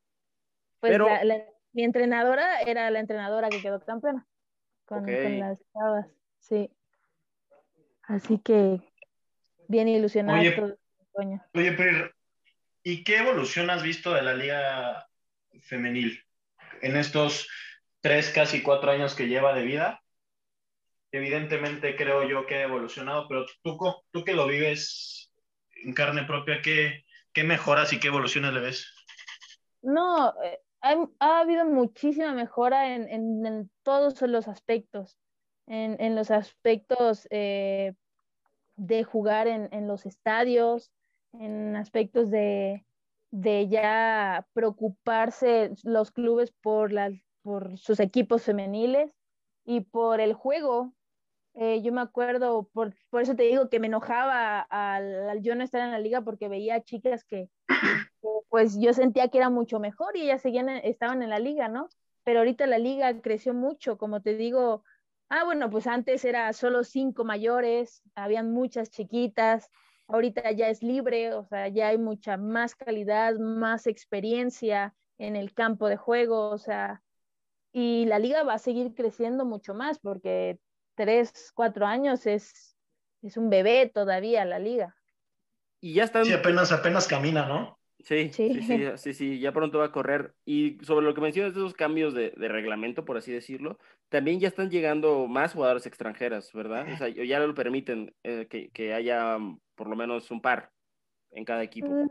[0.84, 1.08] Pues Pero...
[1.72, 4.28] mi entrenadora era la entrenadora que quedó campeona
[4.84, 6.08] con, las chavas,
[6.40, 6.70] sí.
[8.02, 8.82] Así que
[9.70, 10.38] bien ilusionado.
[10.38, 10.76] Oye,
[11.54, 12.12] oye, pero
[12.84, 15.08] ¿y qué evolución has visto de la liga
[15.62, 16.22] femenil
[16.82, 17.48] en estos
[18.02, 20.04] tres, casi cuatro años que lleva de vida?
[21.14, 23.78] Evidentemente creo yo que ha evolucionado, pero tú,
[24.12, 25.32] tú que lo vives
[25.82, 28.94] en carne propia, ¿qué, qué mejoras y qué evoluciones le ves?
[29.82, 30.34] No,
[30.84, 35.18] eh, ha, habido muchísima mejora en, todos los aspectos,
[35.68, 37.94] en, los aspectos eh,
[38.76, 40.92] de jugar en, los estadios,
[41.34, 42.86] en aspectos de,
[43.32, 46.92] ya preocuparse los clubes por,
[47.42, 49.16] por sus equipos femeniles
[49.66, 50.94] y por el juego.
[51.56, 55.64] Eh, yo me acuerdo, por, eso te digo que me enojaba al, al, yo no
[55.64, 57.50] estar en la liga porque veía chicas que,
[58.54, 61.90] pues yo sentía que era mucho mejor y ellas seguían, estaban en la liga, ¿no?
[62.24, 64.84] Pero ahorita la liga creció mucho, como te digo,
[65.30, 69.72] ah, bueno, pues antes era solo cinco mayores, habían muchas chiquitas,
[70.08, 75.56] ahorita ya es libre, o sea, ya hay mucha más calidad, más experiencia en el
[75.56, 77.02] campo de juego, o sea,
[77.72, 80.60] y la liga va a seguir creciendo mucho más porque
[80.94, 82.78] tres, cuatro años es,
[83.24, 84.96] es un bebé todavía la liga.
[85.82, 86.24] Y ya está.
[86.24, 87.80] Sí, apenas, apenas camina, ¿no?
[88.04, 88.62] Sí, sí,
[88.98, 90.36] sí, sí, ya pronto va a correr.
[90.44, 94.50] Y sobre lo que mencionas de esos cambios de, reglamento, por así decirlo, también ya
[94.50, 96.86] están llegando más jugadores extranjeras, ¿verdad?
[96.92, 100.72] O sea, ya lo permiten eh, que, haya mm, por lo menos un par
[101.32, 101.88] en cada equipo.
[101.88, 102.10] Mm,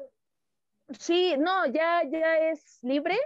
[0.98, 3.18] sí, no, ya, ya es libre.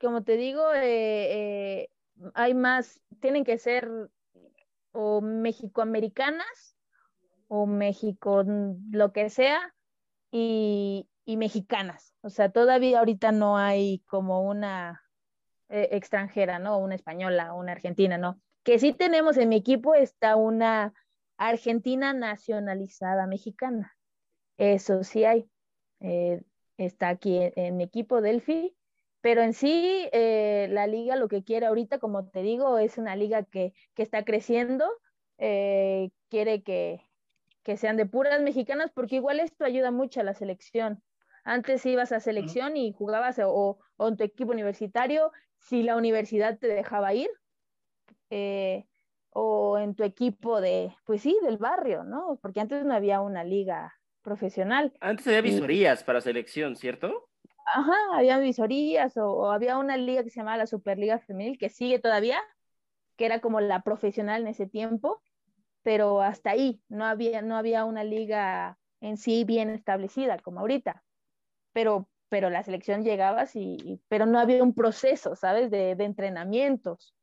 [0.00, 1.88] Como te digo, eh, eh,
[2.34, 3.88] hay más, tienen que ser
[4.90, 6.76] o mexicoamericanas
[7.46, 8.44] o México,
[8.90, 9.74] lo que sea,
[10.32, 12.12] y, y mexicanas.
[12.22, 15.00] O sea, todavía ahorita no hay como una
[15.68, 16.78] eh, extranjera, ¿no?
[16.78, 18.40] Una española, una argentina, ¿no?
[18.64, 20.92] Que sí tenemos en mi equipo está una
[21.36, 23.96] argentina nacionalizada mexicana.
[24.58, 25.48] Eso sí hay.
[26.00, 26.42] Eh,
[26.76, 28.76] está aquí en, mi equipo Delphi,
[29.20, 33.14] pero en sí eh, la liga lo que quiere ahorita, como te digo, es una
[33.14, 34.86] liga que, que está creciendo,
[35.38, 37.00] quiere que,
[37.62, 41.02] que sean de puras mexicanas, porque igual esto ayuda mucho a la selección.
[41.44, 46.68] Antes ibas a selección y jugabas o, en tu equipo universitario, si la universidad te
[46.68, 47.30] dejaba ir,
[48.30, 48.86] eh,
[49.30, 52.38] o en tu equipo de, pues sí, del barrio, ¿no?
[52.42, 54.92] Porque antes no había una liga profesional.
[55.00, 57.28] Antes había visorías para selección, ¿cierto?
[57.66, 61.98] Ajá, había visorías o, había una liga que se llamaba la Superliga Femenil, que sigue
[62.00, 62.40] todavía,
[63.16, 65.22] que era como la profesional en ese tiempo,
[65.82, 71.02] pero hasta ahí no había, no había una liga en sí bien establecida como ahorita
[71.72, 75.70] pero, pero la selección llegaba, y, pero no había un proceso, ¿sabes?
[75.70, 77.14] De, de entrenamientos,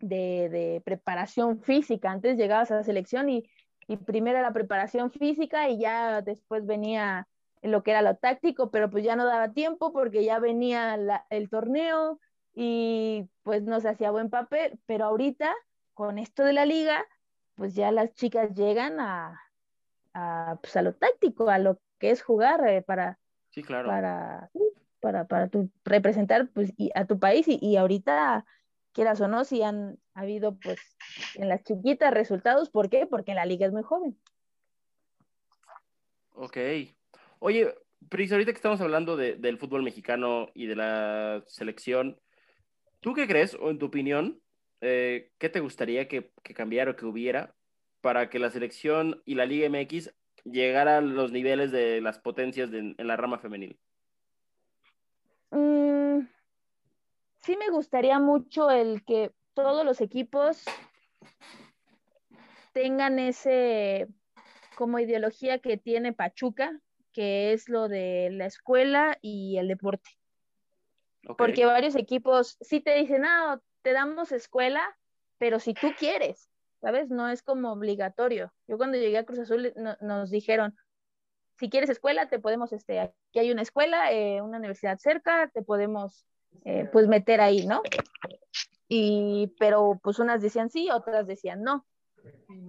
[0.00, 2.10] de, de, preparación física.
[2.10, 3.48] Antes llegabas a la selección y,
[3.88, 7.28] y primero la preparación física y ya después venía
[7.62, 10.98] lo que era lo táctico, pero pues ya no daba tiempo porque ya venía
[11.30, 12.20] el torneo
[12.54, 15.54] y pues no se hacía buen papel, pero ahorita
[15.94, 17.04] con esto de la liga,
[17.54, 19.40] pues ya las chicas llegan a,
[20.14, 23.18] a, pues a lo táctico, a lo que es jugar eh, para,
[23.56, 23.88] Sí, claro.
[23.88, 24.50] Para,
[25.00, 28.44] para, para tu, representar pues, a tu país y, ahorita,
[28.92, 30.78] quieras o no, si han habido pues
[31.36, 32.68] en las chiquitas resultados.
[32.68, 33.06] ¿Por qué?
[33.06, 34.14] Porque la liga es muy joven.
[36.32, 36.58] Ok.
[37.38, 37.74] Oye,
[38.10, 42.20] Pris, ahorita que estamos hablando del fútbol mexicano y de la selección,
[43.00, 44.42] ¿tú qué crees, o en tu opinión,
[44.82, 47.54] eh, qué te gustaría que, que cambiara o que hubiera
[48.02, 50.12] para que la selección y la Liga MX
[50.50, 53.78] llegar a los niveles de las potencias en la rama femenil?
[55.50, 56.26] Mm,
[57.38, 60.64] sí me gustaría mucho el que todos los equipos
[62.72, 64.08] tengan ese
[64.76, 66.78] como ideología que tiene Pachuca,
[67.12, 70.10] que es lo de la escuela y el deporte.
[71.38, 74.82] Porque varios equipos sí te dicen, no, te damos escuela,
[75.38, 77.10] pero si tú quieres, ¿sabes?
[77.10, 78.52] No es como obligatorio.
[78.66, 80.76] Yo cuando llegué a Cruz Azul nos dijeron,
[81.58, 85.62] si quieres escuela, te podemos, este, aquí hay una escuela, eh, una universidad cerca, te
[85.62, 86.26] podemos,
[86.64, 87.82] eh, pues, meter ahí, ¿no?
[88.88, 91.86] Y, pero, pues, unas decían sí, otras decían no.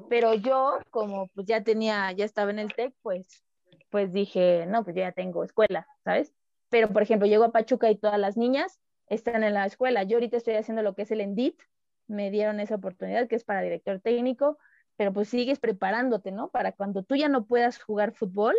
[0.10, 3.44] Pero yo, como, pues, ya tenía, ya estaba en el TEC, pues,
[3.90, 6.34] pues dije, no, pues ya tengo escuela, ¿sabes?
[6.70, 10.04] Pero, por ejemplo, llego a Pachuca y todas las niñas están en la escuela.
[10.04, 11.60] Yo ahorita estoy haciendo lo que es el ENDIT,
[12.08, 14.58] me dieron esa oportunidad que es para director técnico,
[14.96, 16.50] pero pues sigues preparándote, ¿no?
[16.50, 18.56] Para cuando tú ya no puedas jugar fútbol,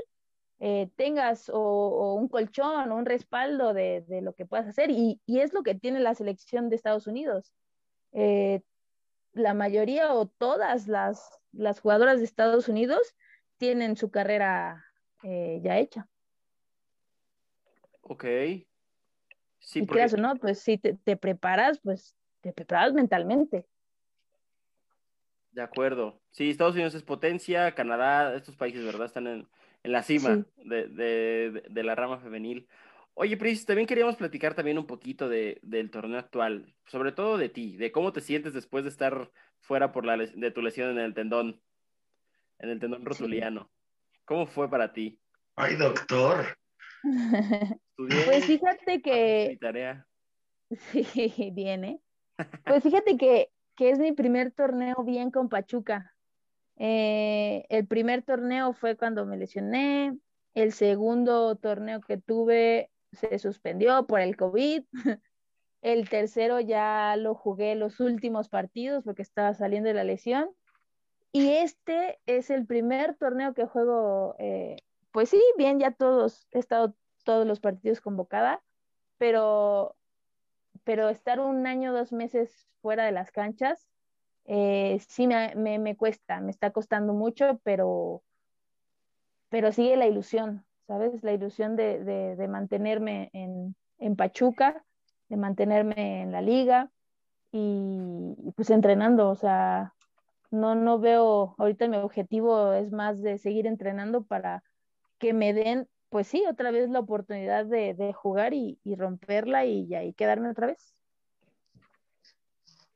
[0.61, 4.91] eh, tengas o, un colchón o un respaldo de, lo que puedas hacer.
[4.91, 7.53] Y, es lo que tiene la selección de Estados Unidos.
[8.13, 8.63] Eh,
[9.33, 13.15] la mayoría o todas las, las, jugadoras de Estados Unidos
[13.57, 14.85] tienen su carrera
[15.23, 16.09] eh, ya hecha.
[18.03, 18.25] Ok.
[19.59, 20.05] Sí, porque...
[20.05, 23.67] o no, pues si te, te, preparas, pues te preparas mentalmente.
[25.53, 26.21] De acuerdo.
[26.31, 29.07] Sí, Estados Unidos es potencia, Canadá, estos países, ¿verdad?
[29.07, 29.49] Están en,
[29.83, 32.69] en la cima de, la rama femenil.
[33.15, 37.49] Oye, Pris, también queríamos platicar también un poquito de, del torneo actual, sobre todo de
[37.49, 40.99] ti, de cómo te sientes después de estar fuera por la de tu lesión en
[40.99, 41.61] el tendón,
[42.61, 43.71] en el tendón rotuliano.
[44.25, 45.19] ¿Cómo fue para ti?
[45.57, 46.57] Ay, doctor.
[47.97, 49.59] pues fíjate que...
[49.61, 50.07] tarea.
[50.93, 52.01] Sí, bien, ¿eh?
[52.65, 56.15] Pues fíjate que, que es mi primer torneo bien con Pachuca.
[56.77, 60.17] Eh, el primer torneo fue cuando me lesioné,
[60.55, 64.85] el segundo torneo que tuve se suspendió por el COVID,
[65.83, 70.51] el tercero ya lo jugué los últimos partidos porque estaba saliendo de la lesión
[71.33, 74.77] y este es el primer torneo que juego, eh,
[75.13, 78.63] pues sí, bien, ya todos, he estado todos los partidos convocada,
[79.19, 79.97] pero,
[80.89, 83.87] pero estar un año, dos meses fuera de las canchas,
[84.47, 88.23] eh, sí me, me, cuesta, me está costando mucho, pero,
[89.51, 91.23] pero sigue la ilusión, ¿sabes?
[91.23, 92.03] La ilusión de,
[92.37, 94.83] de, mantenerme en, en, Pachuca,
[95.29, 96.91] de mantenerme en la liga
[97.53, 99.93] y, pues entrenando, o sea,
[100.51, 104.63] no, no veo, ahorita mi objetivo es más de seguir entrenando para
[105.19, 109.67] que me den, pues sí, otra vez la oportunidad de, de jugar y, y romperla
[109.67, 110.95] y, y quedarme otra vez.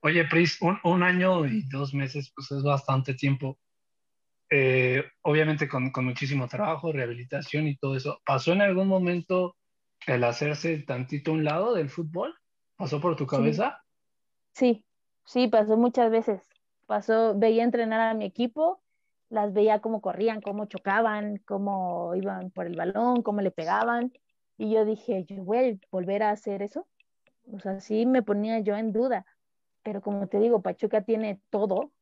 [0.04, 3.60] Oye, Pris, un, año y dos meses, pues es bastante tiempo.
[4.50, 8.20] Eh, obviamente con, muchísimo trabajo, rehabilitación y todo eso.
[8.26, 9.56] ¿Pasó en algún momento
[10.08, 12.34] el hacerse tantito un lado del fútbol?
[12.76, 13.80] ¿Pasó por tu cabeza?
[14.54, 14.84] Sí,
[15.24, 16.42] sí, pasó muchas veces.
[16.86, 18.81] Pasó, veía entrenar a mi equipo,
[19.32, 24.12] las veía cómo corrían, cómo chocaban, cómo iban por el balón, cómo le pegaban.
[24.58, 26.86] Y yo dije, yo voy a volver a hacer eso.
[27.52, 29.26] O sea, sí me ponía yo en duda
[29.82, 31.92] pero como te digo, Pachuca tiene todo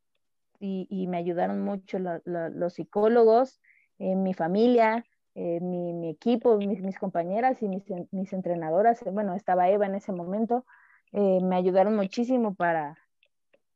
[0.62, 3.62] y, me ayudaron mucho los psicólogos,
[3.98, 9.86] eh, mi familia, eh, mi, equipo, mis, compañeras y mis, entrenadoras, eh, bueno, estaba Eva
[9.86, 10.66] en ese momento,
[11.12, 12.98] me ayudaron muchísimo para,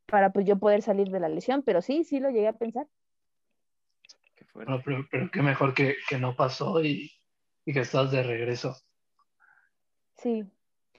[0.06, 2.86] para pues yo poder salir de la lesión, pero sí, sí lo llegué a pensar.
[4.54, 7.10] Pero, pero, qué mejor que, que no pasó y,
[7.64, 8.76] y, que estás de regreso.
[10.16, 10.44] Sí,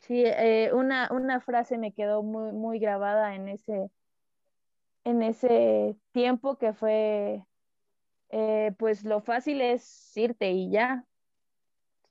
[0.07, 3.89] Sí, eh, una, una, frase me quedó muy, muy grabada en ese,
[5.03, 7.43] en ese tiempo que fue,
[8.29, 11.05] eh, pues lo fácil es irte y ya,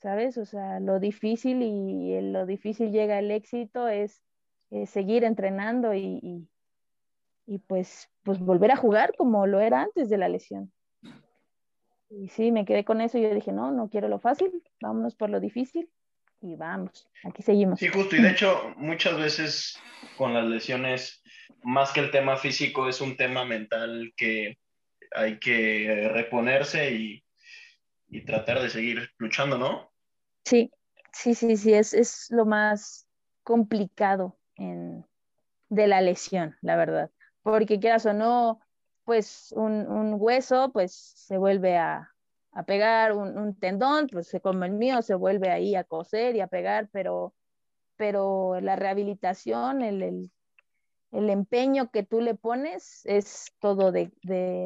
[0.01, 0.39] ¿sabes?
[0.39, 4.23] O sea, lo difícil y, lo difícil llega el éxito es,
[4.87, 6.49] seguir entrenando y,
[7.47, 10.73] y, pues, pues volver a jugar como lo era antes de la lesión.
[12.17, 15.17] Y sí, me quedé con eso y yo dije, no, no quiero lo fácil, vámonos
[15.17, 15.91] por lo difícil
[16.41, 17.81] y vamos, aquí seguimos.
[17.81, 19.79] Sí, justo, y de hecho muchas veces
[20.17, 21.23] con las lesiones,
[21.63, 24.59] más que el tema físico, es un tema mental que
[25.13, 27.25] hay que reponerse y,
[28.09, 29.93] y tratar de seguir luchando, ¿no?
[30.45, 30.71] Sí,
[31.13, 33.09] sí, sí, sí, es, es lo más
[33.43, 35.05] complicado en,
[35.69, 37.11] de la lesión, la verdad,
[37.43, 38.61] porque quieras o no,
[39.05, 42.15] pues un, un hueso pues se vuelve a,
[42.55, 46.47] a pegar un, tendón, pues como el mío se vuelve ahí a coser y a
[46.47, 47.35] pegar, pero,
[47.97, 50.31] pero la rehabilitación, el,
[51.11, 54.13] empeño que tú le pones es todo de,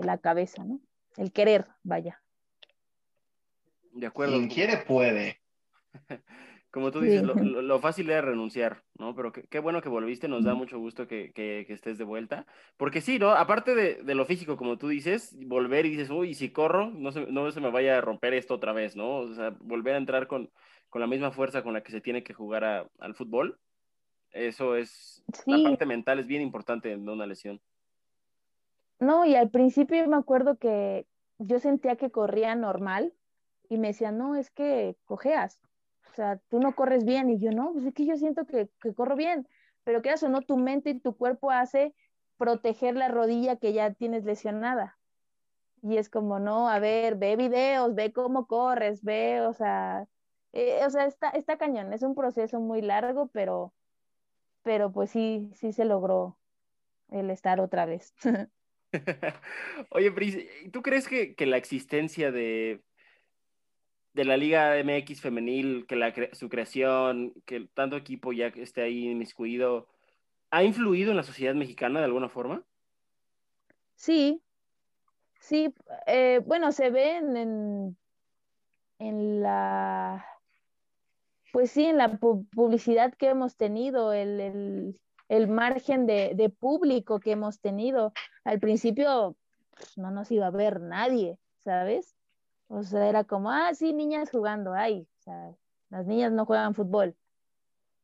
[0.05, 0.81] la cabeza, ¿no?
[1.17, 2.23] El querer, vaya.
[3.93, 4.35] De acuerdo.
[4.35, 5.41] Quien quiere puede.
[6.71, 9.15] como tú dices, lo, fácil era renunciar, ¿no?
[9.15, 11.33] Pero qué, bueno que volviste, nos da mucho gusto que,
[11.69, 12.47] estés de vuelta.
[12.77, 13.31] Porque sí, ¿no?
[13.31, 17.27] Aparte de, lo físico, como tú dices, volver y dices, uy, si corro, no se,
[17.27, 19.19] no se me vaya a romper esto otra vez, ¿no?
[19.19, 20.51] O sea, volver a entrar con,
[20.95, 22.65] la misma fuerza con la que se tiene que jugar
[22.99, 23.59] al fútbol,
[24.33, 27.61] eso es, la parte mental es bien importante en una lesión.
[29.01, 31.07] No, y al principio me acuerdo que
[31.39, 33.15] yo sentía que corría normal
[33.69, 35.59] y me decían, no, es que cojeas
[36.11, 38.69] o sea, tú no corres bien y yo no, pues es que yo siento que,
[38.95, 39.47] corro bien,
[39.85, 41.95] pero que eso no, tu mente y tu cuerpo hace
[42.37, 44.99] proteger la rodilla que ya tienes lesionada.
[45.83, 50.07] Y es como, no, a ver, ve videos, ve cómo corres, ve, o sea,
[50.53, 53.73] eh, o sea, está, está cañón, es un proceso muy largo, pero,
[54.63, 56.37] pero pues sí, sí se logró
[57.11, 58.15] el estar otra vez.
[59.91, 60.39] Oye, Pris,
[60.73, 62.83] ¿tú crees que, que la existencia de,
[64.13, 69.09] de la Liga MX femenil, que la su creación, que tanto equipo ya esté ahí
[69.09, 69.87] inmiscuido,
[70.51, 72.65] ¿ha influido en la sociedad mexicana de alguna forma?
[73.95, 74.43] Sí,
[75.41, 75.75] sí,
[76.07, 77.97] eh, bueno, se ven en,
[78.99, 80.25] en, la,
[81.53, 84.95] pues sí, en la publicidad que hemos tenido, el,
[85.49, 88.13] margen de, de, público que hemos tenido.
[88.45, 89.37] Al principio
[89.77, 92.18] pues, no nos iba a ver nadie, ¿sabes?
[92.69, 95.55] O sea, era como, ah, sí, niñas jugando, ay, o sea,
[95.91, 97.17] las niñas no juegan fútbol.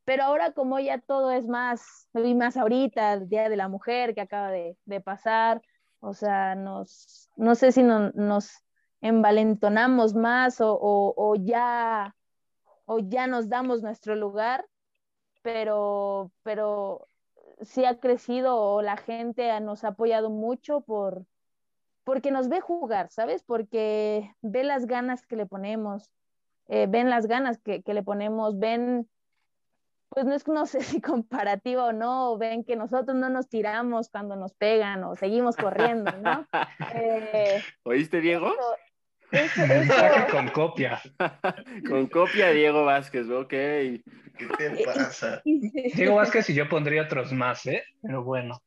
[0.04, 4.14] Pero ahora como ya todo es más, vi más ahorita, el Día de la Mujer
[4.14, 5.62] que acaba de, pasar,
[6.00, 8.64] o sea, nos, no sé si nos
[9.00, 12.14] envalentonamos más o, ya,
[12.86, 14.66] o ya nos damos nuestro lugar,
[15.42, 17.08] pero, pero
[17.60, 21.26] sí ha crecido o la gente nos ha apoyado mucho por,
[22.04, 23.42] porque nos ve jugar, ¿sabes?
[23.42, 26.10] Porque ve las ganas que le ponemos,
[26.68, 29.08] eh, ven las ganas que, le ponemos, ven,
[30.10, 34.10] pues no es, no sé si comparativa o no, ven que nosotros no nos tiramos
[34.10, 36.46] cuando nos pegan o seguimos corriendo, ¿no?
[36.94, 38.54] Eh, ¿Oíste, Diego?
[40.30, 41.00] con copia.
[41.88, 43.48] con copia, Diego Vázquez, ok.
[43.48, 44.02] ¿Qué
[44.58, 45.42] te pasa?
[45.44, 47.82] Diego Vázquez y yo pondría otros más, ¿eh?
[48.02, 48.62] Pero bueno.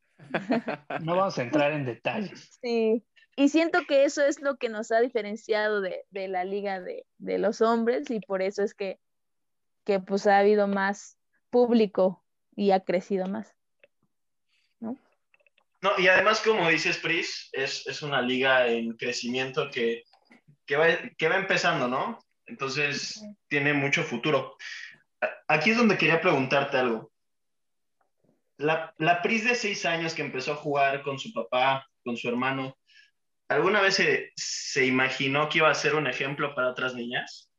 [1.01, 2.59] No vamos a entrar en detalles.
[2.61, 3.03] Sí,
[3.39, 7.61] y siento que eso es lo que nos ha diferenciado de, la liga de, los
[7.61, 8.99] hombres y por eso es que,
[9.85, 11.19] que pues ha habido más
[11.51, 12.25] público
[12.55, 13.55] y ha crecido más.
[14.79, 14.97] ¿no?
[15.81, 20.03] No, y además, como dices, Pris, es, una liga en crecimiento que,
[20.75, 22.17] va, que va empezando, ¿no?
[22.47, 24.57] Entonces, tiene mucho futuro.
[25.47, 27.11] Aquí es donde quería preguntarte algo.
[28.57, 32.27] La, la Pris de seis años que empezó a jugar con su papá, con su
[32.27, 32.75] hermano,
[33.49, 34.01] ¿Alguna vez
[34.35, 37.49] se, imaginó que iba a ser un ejemplo para otras niñas?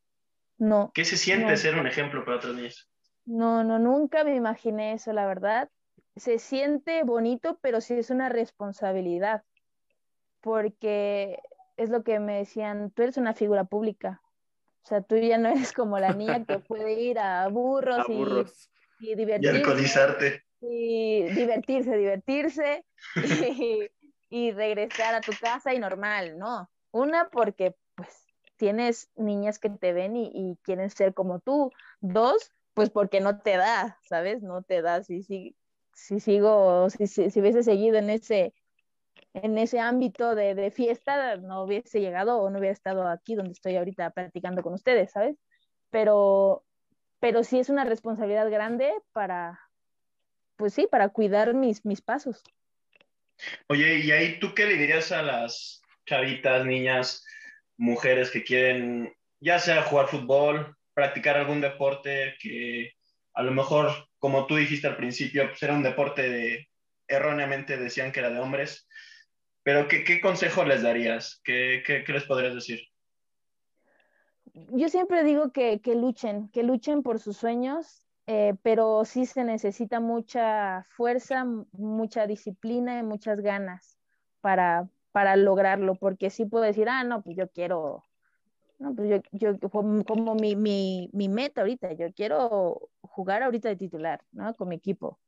[0.59, 0.91] No.
[0.93, 2.89] ¿Qué se siente ser un ejemplo para otras niñas?
[3.24, 5.70] No, no, nunca me imaginé eso, la verdad.
[6.16, 9.45] Se siente bonito, pero sí es una responsabilidad,
[10.41, 11.39] porque
[11.76, 14.20] es lo que me decían, tú eres una figura pública.
[14.82, 18.07] O sea, tú ya no eres como la niña que puede ir a burros,
[18.99, 19.55] Y, divertirse.
[19.55, 20.45] Y alcoholizarte.
[20.61, 22.84] Y divertirse, divertirse.
[23.16, 23.91] y,
[24.31, 26.70] y regresar a tu casa y normal, ¿no?
[26.91, 28.26] Una, porque pues
[28.57, 31.72] tienes niñas que te ven y, quieren ser como tú.
[32.01, 34.43] Dos, pues porque no te da, ¿sabes?
[34.43, 35.03] No te da.
[35.03, 35.57] Si, si,
[35.95, 38.55] si sigo, si, si, hubiese seguido en ese,
[39.35, 43.53] en ese ámbito de, de, fiesta, no hubiese llegado o no hubiera estado aquí donde
[43.53, 45.37] estoy ahorita platicando con ustedes, ¿sabes?
[45.91, 46.64] Pero,
[47.20, 49.61] pero sí es una responsabilidad grande para,
[50.57, 52.43] pues sí, para cuidar mis, mis pasos.
[53.68, 57.24] Oye, y ahí tú qué le dirías a las chavitas, niñas,
[57.76, 62.93] mujeres que quieren, ya sea jugar fútbol, practicar algún deporte que
[63.34, 66.68] a lo mejor, como tú dijiste al principio, pues era un deporte de,
[67.07, 68.89] erróneamente decían que era de hombres,
[69.62, 71.41] pero ¿qué, consejo les darías?
[71.45, 72.80] ¿Qué, les podrías decir?
[74.55, 79.43] Yo siempre digo que, que luchen, que luchen por sus sueños, eh, pero sí se
[79.43, 83.97] necesita mucha fuerza, mucha disciplina y muchas ganas
[84.43, 88.05] para, para lograrlo, porque sí puedo decir, ah, no, pues yo quiero,
[88.79, 93.76] no, pues yo, yo como, mi, mi, mi, meta ahorita, yo quiero jugar ahorita de
[93.76, 94.53] titular, ¿no?
[94.53, 95.18] Con mi equipo.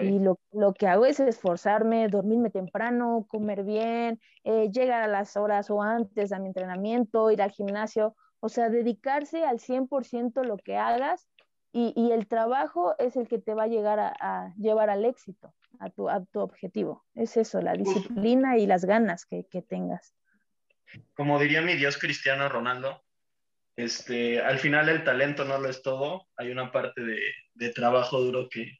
[0.00, 5.36] Y lo, lo, que hago es esforzarme, dormirme temprano, comer bien, eh, llegar a las
[5.36, 10.56] horas o antes a mi entrenamiento, ir al gimnasio, o sea, dedicarse al 100% lo
[10.56, 11.26] que hagas
[11.72, 15.88] y, el trabajo es el que te va a llegar a, llevar al éxito, a
[15.88, 17.04] tu, a tu, objetivo.
[17.14, 20.14] Es eso, la disciplina y las ganas que, tengas.
[21.14, 23.02] Como diría mi Dios Cristiano Ronaldo,
[23.76, 28.48] este, al final el talento no lo es todo, hay una parte de, trabajo duro
[28.50, 28.78] que,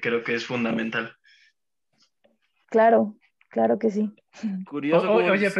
[0.00, 1.16] creo que es fundamental.
[2.66, 3.16] Claro,
[3.48, 4.14] claro que sí.
[4.64, 5.12] Curioso.
[5.12, 5.50] oye,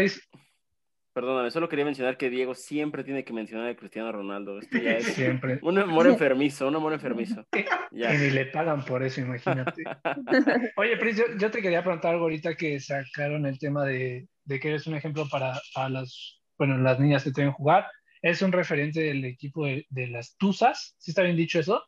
[1.19, 4.61] Perdóname, solo quería mencionar que Diego siempre tiene que mencionar a Cristiano Ronaldo.
[4.61, 5.59] Esto ya es siempre.
[5.63, 7.45] un amor enfermizo, un amor enfermizo.
[7.91, 8.15] Ya.
[8.15, 9.83] Y ni le pagan por eso, imagínate.
[10.77, 14.87] Oye, Pris, yo, te quería preguntar algo ahorita que sacaron el tema de, que eres
[14.87, 17.89] un ejemplo para, las, bueno, las niñas que quieren jugar.
[18.23, 20.95] Es un referente del equipo de, las Tuzas.
[20.99, 21.83] ¿Sí está bien dicho eso?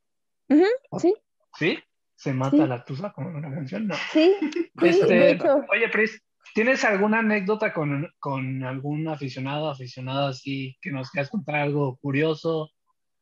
[0.98, 1.14] sí.
[1.56, 1.78] ¿Sí?
[2.16, 3.86] ¿Se mata la Tusa como una canción?
[3.86, 3.94] No.
[4.10, 4.34] Sí.
[4.82, 5.38] Este,
[5.70, 6.20] oye, Pris,
[6.54, 12.70] ¿Tienes alguna anécdota con, con algún aficionado, aficionado así, que nos quieras contar algo curioso,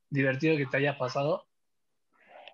[0.09, 1.47] divertido que te haya pasado?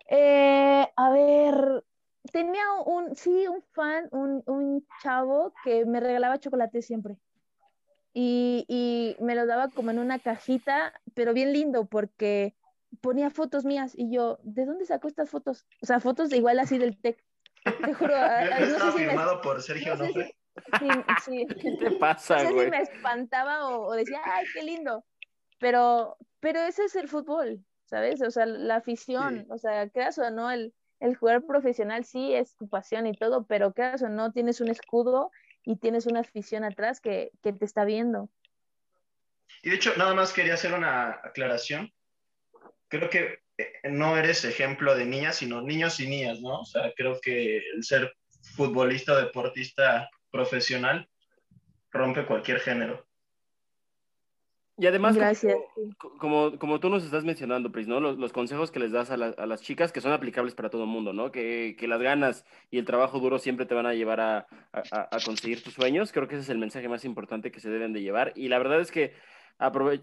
[0.09, 1.85] Eh, a ver,
[2.33, 7.17] tenía un, sí, un fan, un, un chavo que me regalaba chocolate siempre.
[8.13, 12.55] Y, y, me lo daba como en una cajita, pero bien lindo porque
[13.01, 15.67] ponía fotos mías y yo, ¿de dónde sacó estas fotos?
[15.83, 17.25] O sea, fotos de igual así del TEC.
[17.65, 18.15] Te juro.
[18.79, 20.05] no firmado por Sergio no
[20.79, 20.89] Sí,
[21.25, 21.47] sí.
[21.61, 22.71] ¿Qué te pasa, güey?
[22.71, 25.05] me espantaba o, decía, ay, qué lindo.
[25.59, 28.23] Pero, pero ese es el fútbol, ¿sabes?
[28.23, 32.57] O sea, la afición, o sea, creas o no, el, el jugar profesional sí es
[32.57, 35.31] tu pasión y todo, pero creas o no, tienes un escudo
[35.65, 38.29] y tienes una afición atrás que, que te está viendo.
[39.63, 41.93] Y de hecho, nada más quería hacer una aclaración.
[42.89, 46.61] Creo que eh, no eres ejemplo de niñas, sino niños y niñas, ¿no?
[46.61, 48.15] O sea, creo que el ser
[48.57, 51.09] futbolista o deportista profesional
[51.93, 53.07] rompe cualquier género.
[54.77, 55.17] Y además,
[56.19, 58.01] Como, como, tú nos estás mencionando, Pris, ¿no?
[58.01, 60.89] Los, consejos que les das a, a, las chicas que son aplicables para todo el
[60.89, 61.31] mundo, ¿no?
[61.31, 64.39] Que, que, las ganas y el trabajo duro siempre te van a llevar a,
[64.73, 66.11] a, a, conseguir tus sueños.
[66.11, 68.33] Creo que ese es el mensaje más importante que se deben de llevar.
[68.35, 69.13] Y la verdad es que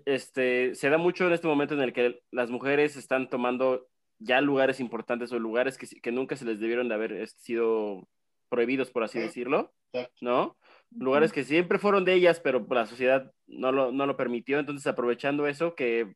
[0.06, 4.40] este, se da mucho en este momento en el que las mujeres están tomando ya
[4.40, 8.08] lugares importantes o lugares que, que nunca se les debieron de haber sido
[8.52, 9.74] prohibidos, por así decirlo,
[10.20, 10.58] ¿no?
[10.92, 14.60] Lugares que siempre fueron de ellas, pero la sociedad no lo, no lo permitió.
[14.60, 16.14] Entonces, aprovechando eso, que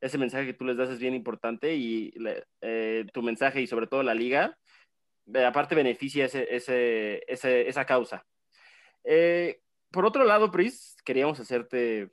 [0.00, 2.12] ese mensaje que tú les das es bien importante y
[2.60, 4.58] eh, tu mensaje y sobre todo la liga,
[5.32, 8.26] eh, aparte beneficia ese, ese, ese, esa causa.
[9.04, 9.60] Eh,
[9.92, 12.10] por otro lado, Pris, queríamos hacerte,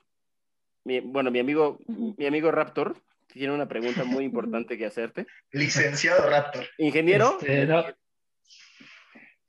[0.84, 2.96] bueno, mi amigo, mi amigo Raptor
[3.26, 5.26] tiene una pregunta muy importante que hacerte.
[5.50, 6.64] Licenciado Raptor.
[6.78, 7.38] Ingeniero.
[7.40, 7.84] Este, no,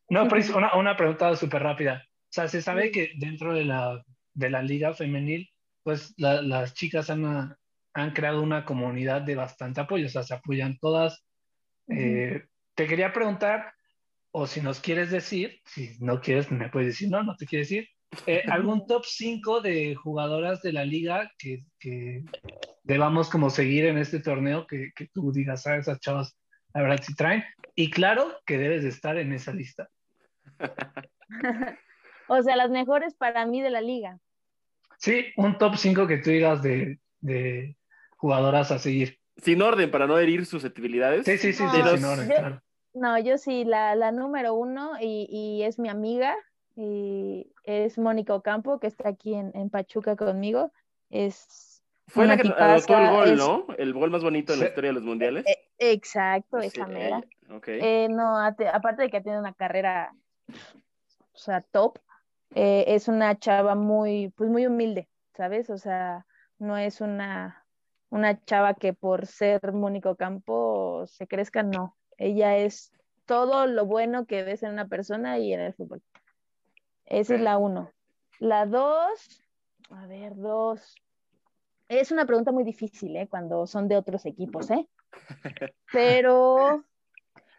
[0.08, 2.04] pero una, una pregunta súper rápida.
[2.06, 4.04] O sea, se sabe que dentro de la,
[4.34, 5.50] de la liga femenil,
[5.84, 7.56] pues las chicas han,
[7.94, 11.24] han creado una comunidad de bastante apoyo, o sea, se apoyan todas.
[11.88, 12.44] Eh,
[12.74, 13.74] te quería preguntar,
[14.32, 17.70] o si nos quieres decir, si no quieres, me puedes decir, no, no te quieres
[17.70, 17.88] decir,
[18.28, 22.24] eh, algún top 5 de jugadoras de la liga que, que,
[22.84, 26.38] debamos como seguir en este torneo, que, que tú digas, a ah, esas chavas,
[26.76, 27.44] la verdad, si traen.
[27.74, 29.90] Y claro que debes de estar en esa lista.
[32.28, 34.20] o sea, las mejores para mí de la liga.
[34.98, 37.78] Sí, un top 5 que tú digas de, de,
[38.18, 39.20] jugadoras a seguir.
[39.38, 41.26] Sin orden, para no herir susceptibilidades.
[41.26, 42.62] Sí, sí, sí, no, sin orden, claro.
[42.94, 46.36] No, yo sí, la, la número uno y, y, es mi amiga
[46.76, 50.72] y es Mónica Ocampo, que está aquí en, en Pachuca conmigo.
[51.10, 51.46] Es
[52.08, 53.66] fue la que anotó el gol, ¿no?
[53.78, 55.46] El gol más bonito de la historia de los mundiales.
[55.46, 57.24] E, exacto, esa mera.
[57.68, 60.14] Eh, no, aparte de que tiene una carrera
[61.36, 62.00] o sea, top,
[62.54, 65.70] eh, es una chava muy, pues muy humilde, ¿sabes?
[65.70, 66.26] O sea,
[66.58, 67.66] no es una,
[68.10, 71.98] una chava que por ser Mónico Campo se crezca, no.
[72.18, 72.94] Ella es
[73.26, 76.02] todo lo bueno que ves en una persona y en el fútbol.
[77.06, 77.92] Esa es la uno.
[78.40, 79.42] La dos,
[79.90, 80.96] a ver, dos.
[81.88, 83.28] Es una pregunta muy difícil, ¿eh?
[83.28, 84.88] Cuando son de otros equipos, ¿eh?
[85.92, 86.84] Pero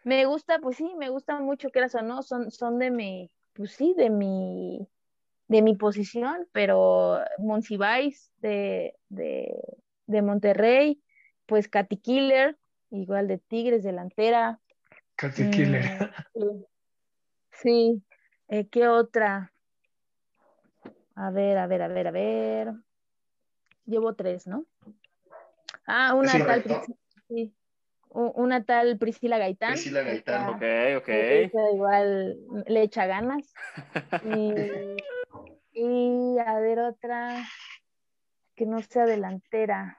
[0.05, 3.73] me gusta, pues sí, me gusta mucho, que o no, son, son de mi, pues
[3.73, 4.87] sí, de mi,
[5.49, 9.55] de mi posición, pero Monsiváis de, de,
[10.07, 11.03] de Monterrey,
[11.47, 12.57] pues Katy Killer,
[12.91, 14.61] igual de Tigres, delantera.
[15.17, 16.13] Katy Killer.
[16.35, 16.63] Mm,
[17.53, 18.03] sí,
[18.49, 19.53] eh, ¿qué otra?
[21.15, 22.75] A ver, a ver, a ver, a ver.
[23.87, 24.67] Llevo tres, ¿no?
[25.87, 26.65] Ah, una tal.
[27.29, 27.55] Sí
[28.17, 29.73] una tal Priscila Gaitán.
[29.73, 30.49] Priscila Gaitán.
[30.55, 30.63] Ok,
[31.03, 31.09] ok.
[31.75, 33.53] Igual le echa ganas.
[35.79, 37.45] Y, a ver otra
[38.55, 39.99] que no sea delantera.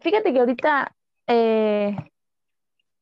[0.00, 0.96] Fíjate que ahorita
[1.26, 1.94] eh,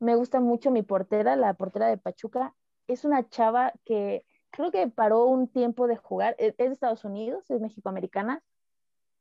[0.01, 2.57] me gusta mucho mi portera, la portera de Pachuca.
[2.89, 6.35] Es una chava que creo que paró un tiempo de jugar.
[6.39, 8.43] Es de Estados Unidos, es mexicoamericana,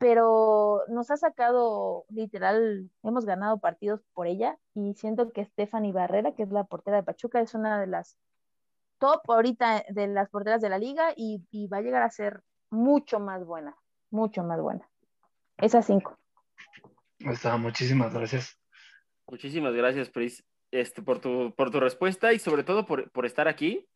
[0.02, 6.34] pero nos ha sacado, literal, hemos ganado partidos por ella y siento que Stephanie Barrera,
[6.34, 8.18] que es la portera de Pachuca, es una de las
[8.98, 12.42] top ahorita de las porteras de la liga y, va a llegar a ser
[12.72, 13.78] mucho más buena,
[14.10, 14.90] mucho más buena.
[15.58, 16.18] Esas cinco.
[17.20, 18.60] Está, muchísimas gracias.
[19.28, 23.48] Muchísimas gracias, Pris, este, por, tu, por tu respuesta y sobre todo por, por estar
[23.48, 23.88] aquí.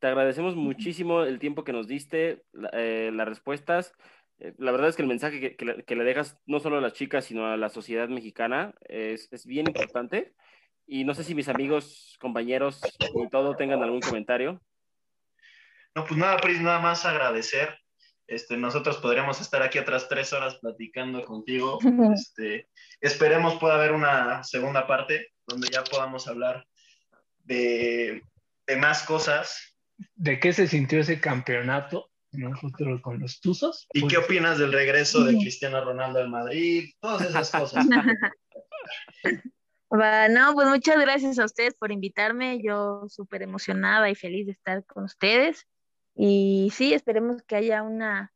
[0.00, 2.44] Te agradecemos muchísimo el tiempo que nos diste,
[2.74, 3.94] eh, las respuestas.
[4.38, 7.24] Eh, la verdad es que el mensaje que, le, dejas no solo a las chicas,
[7.24, 10.34] sino a la sociedad mexicana es, bien importante.
[10.86, 14.62] Y no sé si mis amigos, compañeros y todo tengan algún comentario.
[15.94, 17.76] No, pues nada, Pris, nada más agradecer.
[18.26, 21.78] Este, nosotros podríamos estar aquí otras tres horas platicando contigo.
[22.14, 22.68] Este,
[23.00, 26.66] esperemos pueda haber una segunda parte donde ya podamos hablar
[27.44, 28.22] de,
[28.66, 29.78] de más cosas.
[30.14, 32.10] ¿De qué se sintió ese campeonato?
[32.32, 33.86] Nosotros con los Tuzos.
[33.92, 36.90] ¿Y qué opinas del regreso de Cristiano Ronaldo al Madrid?
[37.00, 37.86] Todas esas cosas.
[39.90, 42.60] no, pues muchas gracias a ustedes por invitarme.
[42.62, 45.66] Yo súper emocionada y feliz de estar con ustedes.
[46.14, 48.32] Y sí, esperemos que haya una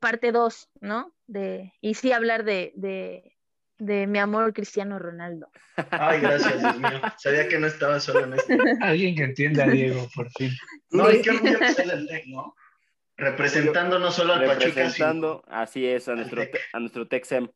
[0.00, 1.12] parte 2, ¿no?
[1.26, 3.36] De, y sí hablar de, de,
[3.78, 5.50] de, mi amor Cristiano Ronaldo.
[5.90, 7.00] Ay, gracias, Dios mío.
[7.18, 8.54] Sabía que no estaba solo en esto.
[8.80, 10.52] Alguien que entienda a Diego, por fin.
[10.90, 12.54] No, y qué orgullo que el tech, ¿no?
[13.18, 15.42] Representando no solo al Pachuca, sino...
[15.48, 16.40] así es, a nuestro,
[16.72, 17.48] a nuestro Texem.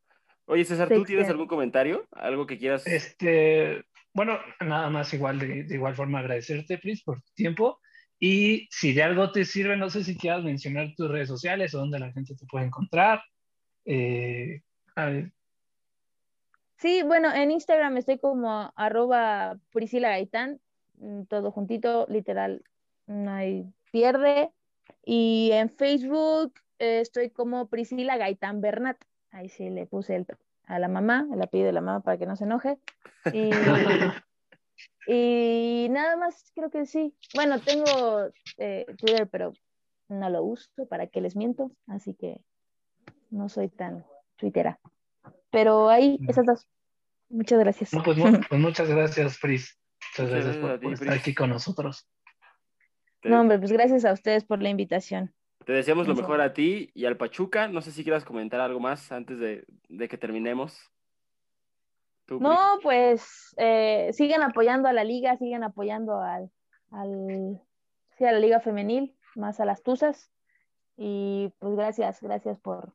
[0.47, 2.05] Oye, César, ¿tú tienes algún comentario?
[2.11, 2.85] ¿Algo que quieras?
[2.85, 7.81] Este, bueno, nada más igual de, igual forma agradecerte, Pris, por tu tiempo.
[8.19, 11.79] Y si de algo te sirve, no sé si quieras mencionar tus redes sociales o
[11.79, 13.23] dónde la gente te puede encontrar.
[13.85, 14.63] Eh,
[16.77, 20.61] sí, bueno, en Instagram estoy como arroba Priscila Gaitán,
[20.99, 22.65] mm, todo juntito, literal,
[23.07, 24.51] no hay pierde.
[25.05, 28.97] Y en Facebook eh, estoy como Priscila Gaitán Bernat.
[29.31, 30.27] Ahí sí le puse el,
[30.67, 32.79] a la mamá, el apellido de la mamá para que no se enoje.
[33.33, 33.51] Y,
[35.07, 37.15] y nada más, creo que sí.
[37.35, 39.53] Bueno, tengo eh, Twitter, pero
[40.09, 41.73] no lo uso, ¿para que les miento?
[41.87, 42.41] Así que
[43.31, 44.05] no soy tan
[44.37, 44.79] twittera.
[45.51, 46.67] Pero ahí, esas dos.
[47.29, 47.91] Muchas gracias.
[48.05, 49.79] pues, pues, muchas gracias, Pris.
[50.11, 52.07] Muchas gracias por estar aquí con nosotros.
[53.25, 55.33] No, hombre, pues gracias a ustedes por la invitación.
[55.65, 57.69] Te deseamos lo mejor a ti y al Pachuca.
[57.69, 59.65] No sé si quieras comentar algo más antes de,
[60.09, 60.91] que terminemos.
[62.29, 66.51] no, pues eh, sigan apoyando a la liga, sigan apoyando al,
[66.91, 67.61] al,
[68.19, 70.31] sí, a la liga femenil, más a las Tuzas.
[70.97, 72.93] Y pues gracias, gracias por,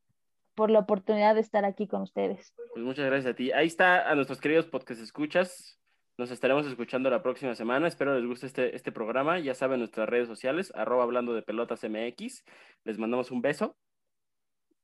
[0.54, 2.54] por la oportunidad de estar aquí con ustedes.
[2.74, 3.52] Pues muchas gracias a ti.
[3.52, 5.80] Ahí está a nuestros queridos podcast escuchas.
[6.18, 7.88] Nos estaremos escuchando la próxima semana.
[7.88, 9.40] Espero les guste este, este programa.
[9.40, 12.44] Ya saben, nuestras redes sociales, arroba hablando de pelotas MX.
[12.86, 13.78] Les mandamos un beso.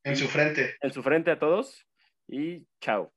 [0.03, 0.75] En su frente.
[0.79, 1.87] En su frente a todos.
[2.27, 3.11] Y chao.